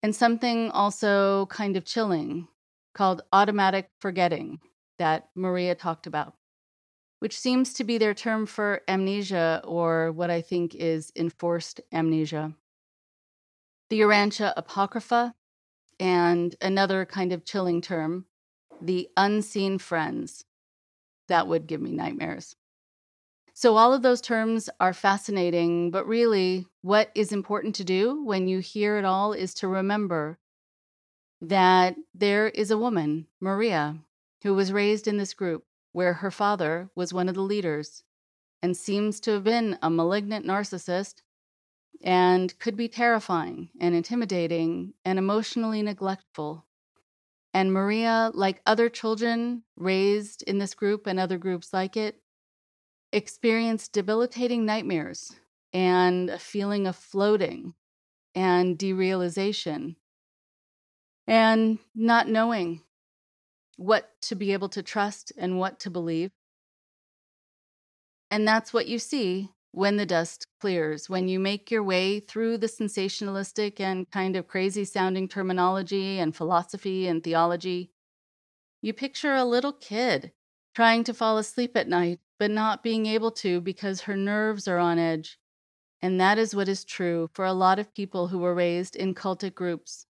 [0.01, 2.47] and something also kind of chilling
[2.93, 4.59] called automatic forgetting
[4.99, 6.35] that Maria talked about,
[7.19, 12.53] which seems to be their term for amnesia or what I think is enforced amnesia.
[13.89, 15.33] The Urantia Apocrypha,
[15.99, 18.25] and another kind of chilling term,
[18.81, 20.43] the unseen friends.
[21.29, 22.55] That would give me nightmares.
[23.53, 28.47] So, all of those terms are fascinating, but really, what is important to do when
[28.47, 30.39] you hear it all is to remember
[31.43, 33.97] that there is a woman, Maria,
[34.43, 38.03] who was raised in this group where her father was one of the leaders
[38.61, 41.15] and seems to have been a malignant narcissist
[42.01, 46.65] and could be terrifying and intimidating and emotionally neglectful.
[47.53, 52.21] And Maria, like other children raised in this group and other groups like it,
[53.11, 55.35] experienced debilitating nightmares
[55.73, 57.73] and a feeling of floating
[58.33, 59.95] and derealization
[61.28, 62.82] and not knowing
[63.78, 66.32] what to be able to trust and what to believe.
[68.30, 72.57] And that's what you see when the dust clears, when you make your way through
[72.59, 77.91] the sensationalistic and kind of crazy sounding terminology and philosophy and theology.
[78.82, 80.32] You picture a little kid
[80.76, 84.78] trying to fall asleep at night, but not being able to because her nerves are
[84.78, 85.39] on edge.
[86.01, 89.15] And that is what is true for a lot of people who were raised in
[89.15, 90.05] cultic groups.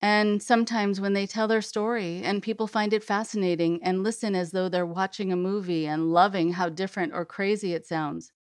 [0.00, 4.52] And sometimes when they tell their story and people find it fascinating and listen as
[4.52, 8.32] though they're watching a movie and loving how different or crazy it sounds,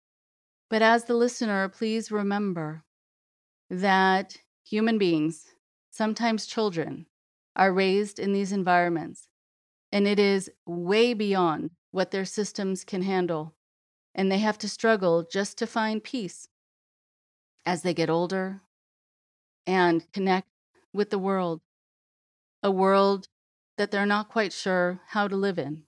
[0.71, 2.85] But as the listener, please remember
[3.71, 5.55] that human beings,
[5.91, 7.07] sometimes children,
[7.57, 9.29] are raised in these environments,
[9.93, 13.55] and it is way beyond what their systems can handle,
[14.15, 16.49] and they have to struggle just to find peace
[17.67, 18.63] as they get older
[19.67, 20.49] and connect
[20.97, 21.61] with the world,
[22.63, 23.29] a world
[23.77, 25.83] that they're not quite sure how to live in.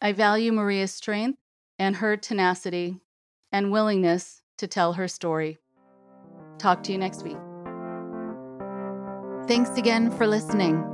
[0.00, 1.38] I value Maria's strength
[1.78, 3.00] and her tenacity
[3.50, 5.58] and willingness to tell her story.
[6.58, 7.38] Talk to you next week.
[9.48, 10.84] Thanks again for listening.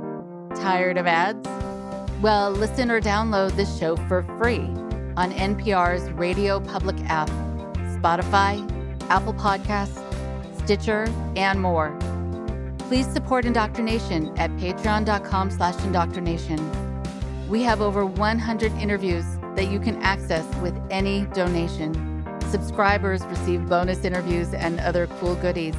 [0.55, 1.47] Tired of ads?
[2.21, 4.67] Well, listen or download this show for free
[5.15, 7.29] on NPR's Radio Public app,
[7.99, 8.65] Spotify,
[9.09, 10.03] Apple Podcasts,
[10.63, 11.97] Stitcher, and more.
[12.89, 16.57] Please support Indoctrination at patreon.com slash indoctrination.
[17.47, 19.25] We have over 100 interviews
[19.55, 22.25] that you can access with any donation.
[22.49, 25.75] Subscribers receive bonus interviews and other cool goodies.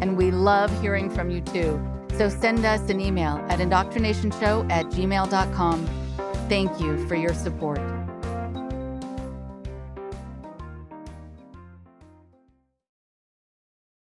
[0.00, 1.80] And we love hearing from you too.
[2.18, 5.86] So send us an email at indoctrinationshow at gmail.com.
[6.48, 7.78] Thank you for your support.